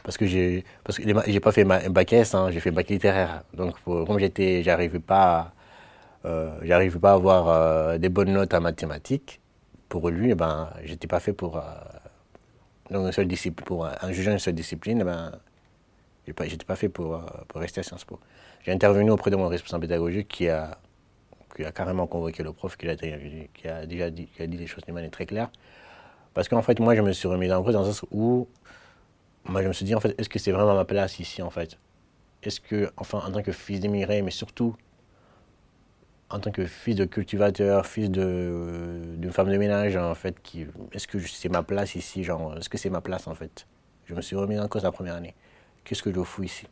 Parce 0.03 0.17
que 0.17 0.25
j'ai 0.25 0.65
parce 0.83 0.99
pas 1.41 1.51
fait 1.51 1.63
ma, 1.63 1.87
bac 1.89 2.11
S, 2.11 2.35
hein, 2.35 2.49
j'ai 2.51 2.59
fait 2.59 2.71
bac 2.71 2.89
littéraire. 2.89 3.43
Donc 3.53 3.79
pour, 3.81 4.05
comme 4.05 4.19
j'étais, 4.19 4.63
j'arrivais 4.63 4.99
pas, 4.99 5.53
euh, 6.25 6.57
j'arrivais 6.61 6.99
pas 6.99 7.11
à 7.11 7.13
avoir 7.15 7.99
des 7.99 8.09
bonnes 8.09 8.33
notes 8.33 8.53
en 8.53 8.61
mathématiques. 8.61 9.39
Pour 9.89 10.09
lui, 10.09 10.31
eh 10.31 10.35
ben, 10.35 10.69
j'étais 10.83 11.07
pas 11.07 11.19
fait 11.19 11.33
pour 11.33 11.61
donc 12.89 13.05
une 13.05 13.11
seule 13.11 13.27
discipline, 13.27 13.65
pour 13.65 13.85
un 13.85 14.11
jugeant 14.11 14.31
une 14.31 14.39
seule 14.39 14.55
discipline. 14.55 14.99
Eh 15.01 15.03
ben, 15.03 15.31
j'étais 16.25 16.65
pas, 16.65 16.75
fait 16.75 16.89
pour, 16.89 17.19
pour 17.47 17.61
rester 17.61 17.81
à 17.81 17.83
Sciences 17.83 18.05
Po. 18.05 18.19
J'ai 18.65 18.71
intervenu 18.71 19.11
auprès 19.11 19.29
de 19.29 19.35
mon 19.35 19.47
responsable 19.47 19.81
pédagogique 19.81 20.27
qui 20.29 20.47
a, 20.49 20.77
qui 21.55 21.65
a 21.65 21.71
carrément 21.71 22.07
convoqué 22.07 22.43
le 22.43 22.53
prof, 22.53 22.75
qui 22.77 22.87
a, 22.87 22.95
déjà 22.95 24.09
dit, 24.09 24.27
qui 24.27 24.41
a 24.41 24.47
dit 24.47 24.57
les 24.57 24.67
choses 24.67 24.83
de 24.85 24.91
manière 24.91 25.11
très 25.11 25.25
claire. 25.25 25.49
Parce 26.33 26.47
qu'en 26.47 26.61
fait, 26.61 26.79
moi, 26.79 26.95
je 26.95 27.01
me 27.01 27.11
suis 27.11 27.27
remis 27.27 27.51
en 27.51 27.61
cause 27.63 27.73
dans 27.73 27.81
le 27.81 27.85
sens 27.87 28.05
où, 28.11 28.47
moi, 29.45 29.61
je 29.61 29.67
me 29.67 29.73
suis 29.73 29.85
dit, 29.85 29.93
en 29.93 29.99
fait, 29.99 30.19
est-ce 30.19 30.29
que 30.29 30.39
c'est 30.39 30.51
vraiment 30.51 30.73
ma 30.75 30.85
place 30.85 31.19
ici, 31.19 31.41
en 31.41 31.49
fait? 31.49 31.77
Est-ce 32.41 32.59
que, 32.59 32.91
enfin, 32.97 33.19
en 33.19 33.31
tant 33.31 33.43
que 33.43 33.51
fils 33.51 33.79
d'émigré, 33.79 34.21
mais 34.21 34.31
surtout 34.31 34.75
en 36.33 36.39
tant 36.39 36.49
que 36.49 36.65
fils 36.65 36.95
de 36.95 37.05
cultivateur, 37.05 37.85
fils 37.85 38.09
d'une 38.09 39.29
femme 39.31 39.51
de 39.51 39.57
ménage, 39.57 39.95
en 39.95 40.15
fait, 40.15 40.35
est-ce 40.91 41.05
que 41.05 41.19
c'est 41.19 41.47
ma 41.47 41.61
place 41.61 41.93
ici, 41.93 42.21
est-ce 42.21 42.69
que 42.69 42.77
c'est 42.79 42.89
ma 42.89 43.01
place, 43.01 43.27
en 43.27 43.35
fait? 43.35 43.67
Je 44.05 44.15
me 44.15 44.21
suis 44.21 44.35
remis 44.35 44.57
en 44.57 44.67
cause 44.67 44.81
la 44.81 44.91
première 44.91 45.13
année. 45.13 45.35
Qu'est-ce 45.83 46.01
que 46.01 46.11
je 46.11 46.23
fous 46.23 46.41
ici? 46.41 46.65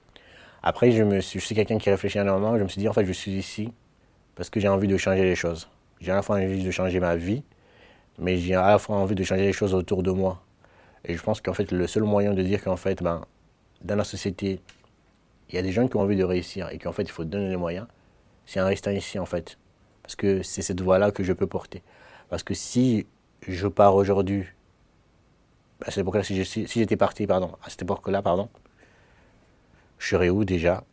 Après, 0.63 0.91
je, 0.91 1.04
me 1.04 1.21
suis, 1.21 1.39
je 1.39 1.45
suis 1.45 1.54
quelqu'un 1.54 1.78
qui 1.78 1.91
réfléchit 1.91 2.17
énormément, 2.17 2.58
je 2.58 2.63
me 2.63 2.67
suis 2.69 2.80
dit, 2.80 2.89
en 2.89 2.93
fait, 2.93 3.06
je 3.06 3.12
suis 3.12 3.34
ici 3.34 3.71
parce 4.34 4.50
que 4.50 4.60
j'ai 4.60 4.67
envie 4.67 4.88
de 4.88 4.97
changer 4.97 5.24
les 5.24 5.36
choses. 5.36 5.69
J'ai 6.00 6.12
à 6.12 6.15
la 6.15 6.24
fois 6.24 6.38
envie 6.38 6.63
de 6.63 6.71
changer 6.71 7.00
ma 7.00 7.15
vie, 7.15 7.43
mais 8.17 8.38
j'ai 8.38 8.56
à 8.56 8.67
la 8.67 8.80
fois 8.80 8.95
envie 8.95 9.13
de 9.13 9.24
changer 9.24 9.43
les 9.43 9.54
choses 9.54 9.76
autour 9.76 10.02
de 10.02 10.10
moi. 10.10 10.41
Et 11.06 11.15
je 11.15 11.21
pense 11.21 11.39
qu'en 11.39 11.54
fait, 11.54 11.71
le 11.71 11.86
seul 11.86 12.02
moyen 12.04 12.34
de 12.34 12.41
dire 12.41 12.63
qu'en 12.63 12.78
fait, 12.78 13.04
ben, 13.04 13.26
dans 13.84 13.95
la 13.95 14.06
société, 14.06 14.60
il 15.50 15.56
y 15.56 15.60
a 15.60 15.62
des 15.62 15.71
gens 15.71 15.88
qui 15.88 15.97
ont 15.97 16.02
envie 16.02 16.15
de 16.15 16.24
réussir 16.24 16.69
et 16.71 16.80
qu'en 16.80 16.93
fait, 16.93 17.04
il 17.04 17.12
faut 17.12 17.26
donner 17.26 17.50
les 17.50 17.58
moyens, 17.58 17.86
c'est 18.45 18.62
en 18.62 18.65
restant 18.65 18.91
ici, 18.91 19.19
en 19.19 19.25
fait. 19.25 19.58
Parce 20.04 20.15
que 20.15 20.43
c'est 20.43 20.62
cette 20.62 20.82
voie-là 20.82 21.12
que 21.12 21.23
je 21.23 21.34
peux 21.34 21.47
porter. 21.47 21.84
Parce 22.30 22.43
que 22.43 22.54
si 22.54 23.08
je 23.47 23.67
pars 23.67 23.95
aujourd'hui, 23.95 24.45
à 25.86 25.91
cette 25.91 25.99
époque-là, 25.99 26.23
si 26.23 26.67
j'étais 26.67 26.97
parti, 26.97 27.27
pardon, 27.27 27.51
à 27.63 27.69
cette 27.69 27.82
époque-là, 27.82 28.21
pardon, 28.21 28.49
je 29.99 30.08
serais 30.08 30.30
où 30.30 30.43
déjà? 30.45 30.84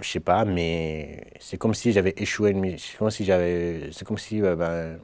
Je 0.00 0.08
sais 0.08 0.20
pas, 0.20 0.44
mais 0.44 1.26
c'est 1.38 1.58
comme 1.58 1.74
si 1.74 1.92
j'avais 1.92 2.14
échoué 2.16 2.50
une 2.50 2.76
comme 2.98 3.10
si 3.10 3.24
j'avais. 3.24 3.90
Si 3.92 4.42
euh, 4.42 4.56
ben, 4.56 4.98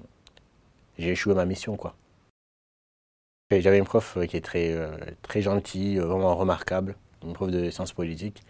échoué 0.98 1.34
ma 1.34 1.44
mission, 1.44 1.76
quoi. 1.76 1.94
J'avais 3.50 3.78
une 3.78 3.84
prof 3.84 4.18
qui 4.28 4.36
est 4.36 4.44
très, 4.44 4.72
euh, 4.72 4.96
très 5.22 5.40
gentille, 5.40 5.98
vraiment 5.98 6.34
remarquable, 6.36 6.96
une 7.24 7.32
prof 7.32 7.50
de 7.50 7.70
sciences 7.70 7.92
politiques, 7.92 8.42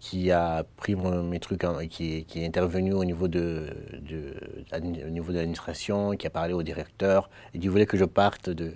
qui 0.00 0.30
a 0.32 0.64
pris 0.76 0.96
mes 0.96 1.38
trucs, 1.40 1.62
hein, 1.62 1.86
qui, 1.86 2.26
est 2.34 2.46
intervenu 2.46 2.94
au 2.94 3.04
niveau 3.04 3.28
de, 3.28 3.68
au 4.72 5.10
niveau 5.10 5.30
de 5.30 5.36
l'administration, 5.36 6.12
qui 6.12 6.26
a 6.26 6.30
parlé 6.30 6.54
au 6.54 6.62
directeur, 6.62 7.28
et 7.54 7.58
qui 7.58 7.68
voulait 7.68 7.86
que 7.86 7.98
je 7.98 8.06
parte 8.06 8.48
de, 8.48 8.72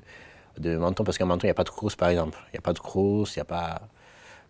de 0.59 0.77
Menton, 0.77 1.03
parce 1.03 1.17
qu'à 1.17 1.25
Menton, 1.25 1.45
il 1.45 1.47
n'y 1.47 1.51
a 1.51 1.55
pas 1.55 1.65
de 1.65 1.71
Crous, 1.71 1.97
par 1.97 2.11
exemple. 2.11 2.39
Il 2.49 2.53
n'y 2.53 2.59
a 2.59 2.63
pas 2.63 2.75
de 2.75 2.79
Crous, 2.79 3.35
il 3.35 3.39
n'y 3.39 3.41
a 3.41 3.47
pas... 3.47 3.89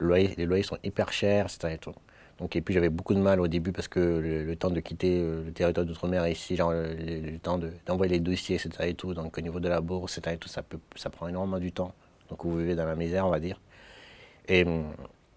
les 0.01 0.45
loyers 0.45 0.65
sont 0.65 0.79
hyper 0.83 1.13
chers, 1.13 1.47
etc. 1.47 1.75
Et 1.75 1.79
tout. 1.79 1.95
Donc, 2.39 2.57
et 2.57 2.61
puis 2.61 2.75
j'avais 2.75 2.89
beaucoup 2.89 3.15
de 3.15 3.21
mal 3.21 3.41
au 3.41 3.47
début 3.47 3.71
parce 3.71 3.87
que 3.87 4.01
le, 4.01 4.57
temps 4.57 4.71
de 4.71 4.81
quitter 4.81 5.21
euh, 5.21 5.45
le 5.45 5.53
territoire 5.53 5.87
d'outre-mer 5.87 6.27
ici, 6.27 6.57
le, 6.57 7.39
temps 7.39 7.61
d'envoyer 7.87 8.15
les 8.15 8.21
dossiers, 8.21 8.57
etc. 8.57 8.89
Et 8.89 8.95
tout, 8.95 9.15
donc 9.15 9.39
au 9.39 9.41
niveau 9.41 9.61
de 9.61 9.69
la 9.69 9.81
bourse, 9.81 10.19
etc. 10.19 10.35
Et 10.35 10.39
tout, 10.39 10.49
ça, 10.49 10.63
ça 10.97 11.11
prend 11.11 11.29
énormément 11.29 11.61
du 11.61 11.71
temps. 11.71 11.95
Donc 12.31 12.45
vous 12.45 12.59
vivez 12.59 12.75
dans 12.75 12.87
la 12.87 12.97
misère, 12.97 13.25
on 13.27 13.31
va 13.31 13.39
dire. 13.39 13.61
Et 14.49 14.67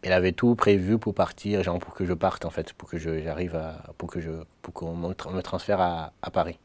elle 0.07 0.13
avait 0.13 0.31
tout 0.31 0.55
prévu 0.55 0.97
pour 0.97 1.13
partir, 1.13 1.61
pour 1.81 1.93
que 1.93 2.05
je 2.05 2.13
parte 2.13 2.45
en 2.45 2.49
fait, 2.49 2.71
pour 2.71 2.89
que 2.89 2.97
j'arrive 2.97 3.61
pour 3.97 4.09
que 4.09 4.21
je, 4.21 4.31
qu'on 4.71 4.95
me 4.95 5.41
transfère 5.41 5.81
à, 5.81 6.31
Paris. 6.31 6.57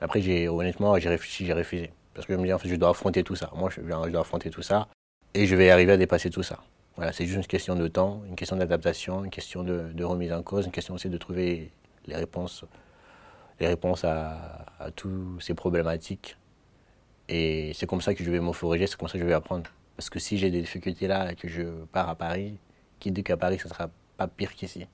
Après, 0.00 0.46
honnêtement, 0.46 0.96
j'ai 1.00 1.08
réfléchi, 1.08 1.46
j'ai 1.46 1.52
refusé, 1.52 1.90
parce 2.14 2.28
que 2.28 2.34
je 2.34 2.38
me 2.38 2.44
dis 2.44 2.52
en 2.52 2.58
fait, 2.58 2.68
je 2.68 2.76
dois 2.76 2.90
affronter 2.90 3.24
tout 3.24 3.34
ça. 3.34 3.50
Moi, 3.56 3.70
je, 3.70 3.80
dois 3.80 4.20
affronter 4.20 4.50
tout 4.50 4.62
ça, 4.62 4.86
et 5.34 5.46
je 5.46 5.56
vais 5.56 5.70
arriver 5.70 5.90
à 5.90 5.96
dépasser 5.96 6.30
tout 6.30 6.44
ça. 6.44 6.60
Voilà, 6.94 7.12
c'est 7.12 7.26
juste 7.26 7.38
une 7.38 7.46
question 7.46 7.74
de 7.74 7.88
temps, 7.88 8.22
une 8.28 8.36
question 8.36 8.56
d'adaptation, 8.56 9.24
une 9.24 9.30
question 9.30 9.64
de, 9.64 10.04
remise 10.04 10.32
en 10.32 10.44
cause, 10.44 10.64
une 10.66 10.72
question 10.72 10.94
aussi 10.94 11.08
de 11.08 11.18
trouver 11.18 11.72
les 12.06 12.14
réponses, 12.14 12.64
les 13.58 13.66
réponses 13.66 14.04
à, 14.04 14.64
à 14.78 14.92
toutes 14.92 15.42
ces 15.42 15.54
problématiques. 15.54 16.36
Et 17.28 17.72
c'est 17.74 17.86
comme 17.86 18.00
ça 18.00 18.14
que 18.14 18.22
je 18.22 18.30
vais 18.30 18.38
m'offrir, 18.38 18.88
c'est 18.88 18.96
comme 18.96 19.08
ça 19.08 19.14
que 19.14 19.24
je 19.24 19.28
vais 19.28 19.34
apprendre. 19.34 19.68
Parce 19.98 20.10
que 20.10 20.20
si 20.20 20.38
j'ai 20.38 20.52
des 20.52 20.60
difficultés 20.60 21.08
là 21.08 21.32
et 21.32 21.34
que 21.34 21.48
je 21.48 21.64
pars 21.90 22.08
à 22.08 22.14
Paris, 22.14 22.56
qui 23.00 23.10
dit 23.10 23.24
qu'à 23.24 23.36
Paris, 23.36 23.58
ce 23.60 23.68
sera 23.68 23.90
pas 24.16 24.28
pire 24.28 24.54
qu'ici. 24.54 24.86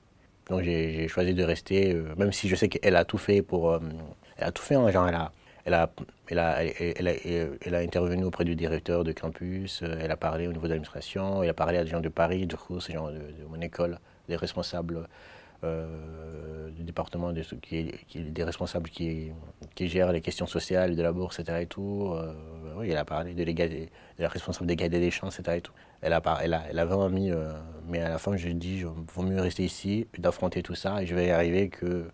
Donc 0.49 0.63
j'ai 0.63 1.07
choisi 1.07 1.35
de 1.35 1.43
rester, 1.43 1.93
euh, 1.93 2.15
même 2.17 2.31
si 2.31 2.49
je 2.49 2.55
sais 2.55 2.69
qu'elle 2.69 2.95
a 2.95 3.05
tout 3.05 3.19
fait 3.19 3.43
pour... 3.43 3.71
Euh, 3.71 3.79
elle 4.37 4.45
a 4.45 4.51
tout 4.51 4.63
fait, 4.63 4.73
hein, 4.73 4.89
genre 4.89 5.07
elle 5.07 5.13
a, 5.13 5.31
elle 5.63 5.73
a, 5.75 5.91
elle, 6.27 6.39
a, 6.39 6.63
elle, 6.63 7.75
a, 7.75 7.77
intervenu 7.77 8.23
auprès 8.23 8.45
du 8.45 8.55
directeur 8.55 9.03
de 9.03 9.11
campus, 9.11 9.83
euh, 9.83 9.95
elle 10.01 10.09
a 10.09 10.17
parlé 10.17 10.47
au 10.47 10.53
niveau 10.53 10.63
de 10.63 10.69
l'administration, 10.69 11.43
elle 11.43 11.51
a 11.51 11.53
parlé 11.53 11.77
à 11.77 11.83
des 11.83 11.91
gens 11.91 12.01
de 12.01 12.09
Paris, 12.09 12.47
du 12.47 12.55
coup, 12.55 12.79
ces 12.79 12.93
gens 12.93 13.11
de, 13.11 13.21
mon 13.47 13.61
école, 13.61 13.99
des 14.27 14.35
responsables 14.35 15.07
euh, 15.63 16.69
du 16.71 16.83
département, 16.83 17.31
des, 17.31 17.43
qui, 17.61 17.93
des 18.19 18.43
responsables 18.43 18.89
qui, 18.89 19.31
qui, 19.75 19.87
gèrent 19.87 20.11
les 20.11 20.21
questions 20.21 20.47
sociales 20.47 20.95
de 20.95 21.01
la 21.01 21.11
bourse, 21.11 21.39
etc. 21.39 21.59
Et 21.61 21.65
tout. 21.65 22.13
Euh, 22.13 22.33
oui, 22.77 22.89
elle 22.89 22.97
a 22.97 23.05
parlé 23.05 23.33
de, 23.33 23.43
de 23.43 23.87
la 24.19 24.27
responsable 24.27 24.67
d'égalité 24.67 24.99
des 24.99 25.11
chances, 25.11 25.39
etc. 25.39 25.61
Elle, 26.01 26.13
a, 26.13 26.21
elle, 26.41 26.53
a, 26.53 26.63
elle 26.69 26.79
a 26.79 26.85
vraiment 26.85 27.09
mis. 27.09 27.31
mais 27.87 28.01
à 28.01 28.09
la 28.09 28.17
fin, 28.17 28.35
je 28.35 28.49
dis, 28.49 28.79
il 28.79 28.85
vaut 28.85 29.23
mieux 29.23 29.39
rester 29.39 29.63
ici, 29.63 30.07
d'affronter 30.17 30.61
tout 30.61 30.75
ça, 30.75 31.01
et 31.01 31.05
je 31.05 31.15
vais 31.15 31.27
y 31.27 31.31
arriver 31.31 31.69
que, 31.69 32.09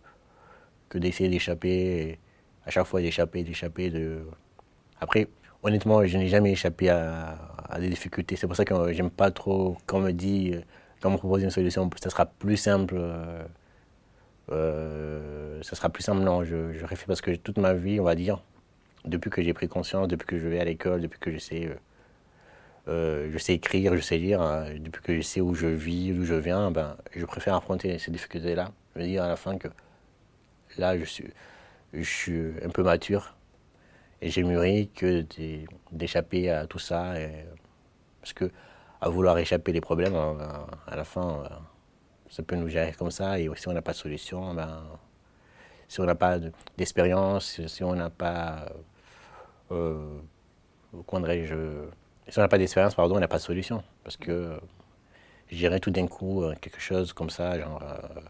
que 0.90 0.98
d'essayer 1.00 1.30
d'échapper 1.30 2.20
à 2.66 2.70
chaque 2.70 2.86
fois 2.86 3.02
d'échapper, 3.02 3.44
d'échapper. 3.44 3.90
De... 3.90 4.26
Après, 5.00 5.28
honnêtement, 5.64 6.06
je 6.06 6.18
n'ai 6.18 6.28
jamais 6.28 6.52
échappé 6.52 6.90
à, 6.90 7.38
des 7.80 7.90
difficultés. 7.90 8.36
C'est 8.36 8.48
pour 8.48 8.56
ça 8.56 8.66
que 8.66 8.94
j'aime 8.94 9.12
pas 9.12 9.32
trop 9.32 9.78
quand 9.86 9.98
on 9.98 10.02
me 10.02 10.12
dit, 10.12 10.56
quand 11.02 11.10
on 11.10 11.14
me 11.14 11.18
propose 11.18 11.44
une 11.44 11.50
solution, 11.50 11.90
ça 12.02 12.10
sera 12.10 12.26
plus 12.26 12.58
simple. 12.58 12.96
Euh, 12.98 13.44
euh, 14.52 15.62
ça 15.64 15.76
sera 15.76 15.90
plus 15.90 16.04
simple. 16.04 16.22
Non, 16.22 16.44
je, 16.44 16.80
réfléchis 16.82 17.06
parce 17.08 17.22
que 17.22 17.32
toute 17.36 17.58
ma 17.58 17.74
vie, 17.74 18.00
on 18.00 18.04
va 18.04 18.16
dire, 18.16 18.42
depuis 19.06 19.30
que 19.30 19.42
j'ai 19.42 19.54
pris 19.54 19.68
conscience, 19.68 20.08
depuis 20.08 20.28
que 20.28 20.38
je 20.38 20.48
vais 20.48 20.60
à 20.60 20.66
l'école, 20.66 21.02
depuis 21.02 21.20
que 21.20 21.32
je 21.32 21.40
sais, 21.40 21.70
euh, 22.88 23.30
je 23.32 23.38
sais 23.40 23.54
écrire, 23.54 23.96
je 23.96 24.02
sais 24.02 24.18
lire, 24.18 24.42
hein, 24.42 24.66
depuis 24.80 25.02
que 25.02 25.16
je 25.16 25.22
sais 25.22 25.42
où 25.42 25.56
je 25.56 25.68
vis, 25.68 26.12
d'où 26.14 26.24
je 26.24 26.36
viens, 26.36 26.70
ben, 26.72 26.96
je 27.16 27.26
préfère 27.26 27.56
affronter 27.56 27.98
ces 27.98 28.12
difficultés-là. 28.12 28.72
Je 28.96 29.02
veux 29.02 29.08
dire 29.08 29.24
à 29.24 29.28
la 29.28 29.36
fin 29.36 29.58
que 29.58 29.70
là, 30.78 30.98
je 30.98 31.06
suis 31.06 31.26
je 31.94 32.04
suis 32.04 32.54
un 32.64 32.70
peu 32.70 32.84
mature 32.84 33.36
et 34.22 34.30
j'ai 34.30 34.44
mûri 34.44 34.90
que 34.96 35.26
d'échapper 35.92 36.50
à 36.50 36.66
tout 36.66 36.80
ça. 36.80 37.14
parce 38.22 38.34
que 38.34 38.50
à 39.02 39.10
vouloir 39.10 39.38
échapper 39.38 39.74
les 39.74 39.82
problèmes, 39.82 40.16
à 40.16 40.96
la 40.96 41.04
fin, 41.04 41.44
ça 42.30 42.44
peut 42.44 42.56
nous 42.56 42.70
gérer 42.70 42.94
comme 42.94 43.12
ça. 43.12 43.40
Et 43.40 43.50
si 43.56 43.68
on 43.68 43.74
n'a 43.74 43.82
pas 43.82 43.92
de 43.92 43.98
solution, 43.98 44.54
ben, 44.54 44.84
si 45.92 46.00
on 46.00 46.06
n'a 46.06 46.16
pas 46.16 46.40
d'expérience, 46.78 47.60
si 47.68 47.84
on 47.84 47.94
n'a 47.94 48.10
pas. 48.10 48.66
Euh, 49.72 50.20
je 50.94 51.86
si 52.30 52.40
on 52.40 52.42
n'a 52.42 52.48
pas 52.48 52.58
d'expérience, 52.58 52.96
pardon, 52.96 53.18
on 53.18 53.20
n'a 53.20 53.28
pas 53.28 53.38
de 53.38 53.42
solution. 53.42 53.84
Parce 54.04 54.16
que 54.16 54.58
gérer 55.50 55.82
tout 55.82 55.92
d'un 55.92 56.08
coup 56.08 56.44
euh, 56.44 56.56
quelque 56.62 56.80
chose 56.80 57.12
comme 57.12 57.30
ça, 57.30 57.60
genre. 57.60 57.82
Euh, 57.84 58.22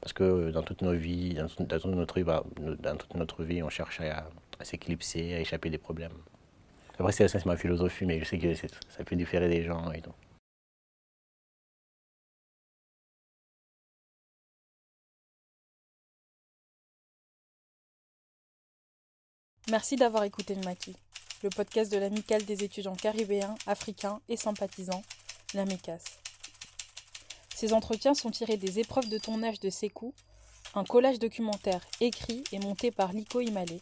parce 0.00 0.12
que 0.12 0.50
dans 0.50 0.62
toute 0.62 0.82
nos 0.82 0.94
vies, 0.94 1.34
dans, 1.34 1.46
notre, 1.90 2.20
bah, 2.22 2.42
dans 2.80 2.96
toute 2.96 3.14
notre 3.14 3.44
vie, 3.44 3.62
on 3.62 3.68
cherche 3.68 4.00
à, 4.00 4.28
s'éclipser, 4.64 5.34
à 5.34 5.40
échapper 5.40 5.70
des 5.70 5.78
problèmes. 5.78 6.18
Après, 6.98 7.12
c'est 7.12 7.46
ma 7.46 7.56
philosophie, 7.56 8.06
mais 8.06 8.18
je 8.20 8.24
sais 8.24 8.38
que 8.38 8.54
ça 8.54 9.04
peut 9.04 9.16
différer 9.16 9.48
des 9.48 9.62
gens 9.62 9.92
et 9.92 10.00
tout. 10.00 10.14
Merci 19.68 19.96
d'avoir 19.96 20.22
écouté 20.22 20.54
le 20.54 20.62
Maquis, 20.62 20.94
le 21.42 21.50
podcast 21.50 21.90
de 21.92 21.98
l'amicale 21.98 22.44
des 22.44 22.62
étudiants 22.62 22.94
caribéens, 22.94 23.56
africains 23.66 24.20
et 24.28 24.36
sympathisants, 24.36 25.02
la 25.54 25.64
MECAS. 25.64 26.04
Ces 27.52 27.72
entretiens 27.72 28.14
sont 28.14 28.30
tirés 28.30 28.58
des 28.58 28.78
épreuves 28.78 29.08
de 29.08 29.18
tournage 29.18 29.58
de 29.58 29.68
Sekou, 29.68 30.14
un 30.74 30.84
collage 30.84 31.18
documentaire 31.18 31.80
écrit 32.00 32.44
et 32.52 32.60
monté 32.60 32.92
par 32.92 33.12
Liko 33.12 33.40
Imale, 33.40 33.80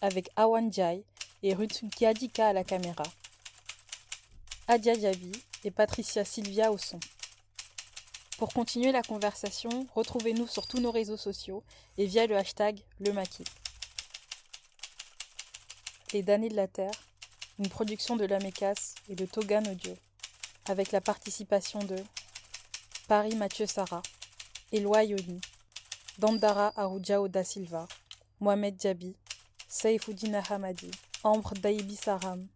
avec 0.00 0.30
Awan 0.36 0.72
Jai 0.72 1.04
et 1.42 1.54
Ruth 1.54 1.82
Kiadika 1.96 2.48
à 2.48 2.52
la 2.52 2.64
caméra, 2.64 3.02
Adia 4.68 4.94
Diaby 4.94 5.32
et 5.64 5.70
Patricia 5.70 6.24
Silvia 6.24 6.70
au 6.70 6.78
son. 6.78 7.00
Pour 8.38 8.52
continuer 8.52 8.92
la 8.92 9.02
conversation, 9.02 9.86
retrouvez-nous 9.94 10.46
sur 10.46 10.66
tous 10.66 10.80
nos 10.80 10.90
réseaux 10.90 11.16
sociaux 11.16 11.62
et 11.98 12.06
via 12.06 12.26
le 12.26 12.36
hashtag 12.36 12.80
Le 12.98 13.12
Les 16.12 16.22
damnés 16.22 16.48
de 16.48 16.56
la 16.56 16.68
Terre, 16.68 16.90
une 17.58 17.68
production 17.68 18.16
de 18.16 18.24
l'Amecas 18.24 18.94
et 19.08 19.14
de 19.14 19.26
Togan 19.26 19.66
Audio, 19.68 19.94
avec 20.66 20.92
la 20.92 21.00
participation 21.00 21.80
de 21.80 21.96
Paris 23.08 23.36
Mathieu 23.36 23.66
Sarah, 23.66 24.02
Eloi 24.72 25.04
Yoni, 25.04 25.40
Dandara 26.18 26.72
Arujao 26.76 27.28
da 27.28 27.44
Silva, 27.44 27.86
Mohamed 28.40 28.80
Djabi, 28.80 29.14
Saifoudina 29.68 30.42
Hamadi, 30.48 30.90
Ambre 31.22 31.52
Daibi 31.52 31.96
Saram, 31.96 32.46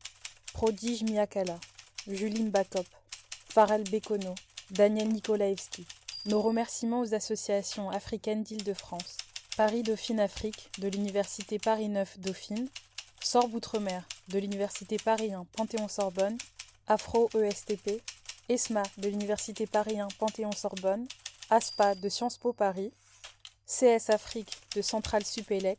Prodige 0.55 1.03
Miakala, 1.03 1.61
Juline 2.09 2.49
Bakop, 2.49 2.87
Farel 3.51 3.85
Bekono, 3.85 4.35
Daniel 4.71 5.09
Nikolaevski. 5.09 5.87
Nos 6.25 6.41
remerciements 6.41 7.03
aux 7.03 7.15
associations 7.15 7.91
africaines 7.91 8.43
d'Île-de-France, 8.43 9.19
Paris 9.59 9.83
Dauphine 9.83 10.19
Afrique 10.19 10.71
de 10.79 10.89
l'Université 10.89 11.59
Paris 11.59 11.91
9 11.91 12.21
Dauphine, 12.21 12.69
Sorbe 13.23 13.53
Outre-mer 13.55 14.09
de 14.29 14.39
l'Université 14.39 14.97
Paris 14.97 15.35
1 15.35 15.45
Panthéon-Sorbonne, 15.57 16.39
Afro 16.87 17.29
ESTP, 17.35 18.01
ESMA 18.49 18.83
de 18.97 19.11
l'Université 19.11 19.67
Paris 19.67 20.01
1 20.01 20.09
Panthéon-Sorbonne, 20.19 21.07
ASPA 21.51 21.97
de 21.97 22.09
Sciences 22.09 22.39
Po 22.39 22.55
Paris, 22.55 22.93
CS 23.67 24.09
Afrique 24.09 24.57
de 24.75 24.81
Centrale 24.81 25.27
Supélec, 25.27 25.79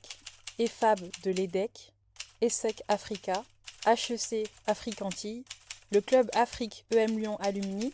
EFAB 0.59 0.99
de 1.23 1.31
l'EDEC, 1.31 1.94
ESSEC 2.41 2.83
Africa, 2.87 3.43
HEC 3.85 4.49
Afrique 4.67 5.01
Antilles, 5.01 5.43
le 5.91 6.01
Club 6.01 6.29
Afrique 6.33 6.85
EM 6.93 7.17
Lyon 7.17 7.37
Alumni, 7.39 7.93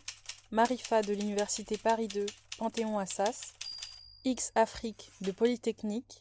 Marifa 0.50 1.02
de 1.02 1.12
l'Université 1.12 1.76
Paris 1.76 2.08
2 2.08 2.26
Panthéon 2.58 2.98
Assas, 2.98 3.52
X 4.24 4.52
Afrique 4.54 5.10
de 5.20 5.32
Polytechnique, 5.32 6.18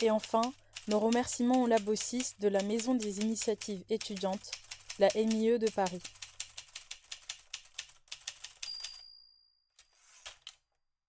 et 0.00 0.10
enfin 0.10 0.52
nos 0.88 1.00
remerciements 1.00 1.62
au 1.62 1.66
Labo 1.66 1.94
6 1.94 2.36
de 2.40 2.48
la 2.48 2.62
Maison 2.62 2.94
des 2.94 3.20
initiatives 3.20 3.82
étudiantes, 3.90 4.50
la 4.98 5.08
MIE 5.14 5.58
de 5.58 5.70
Paris. 5.70 6.02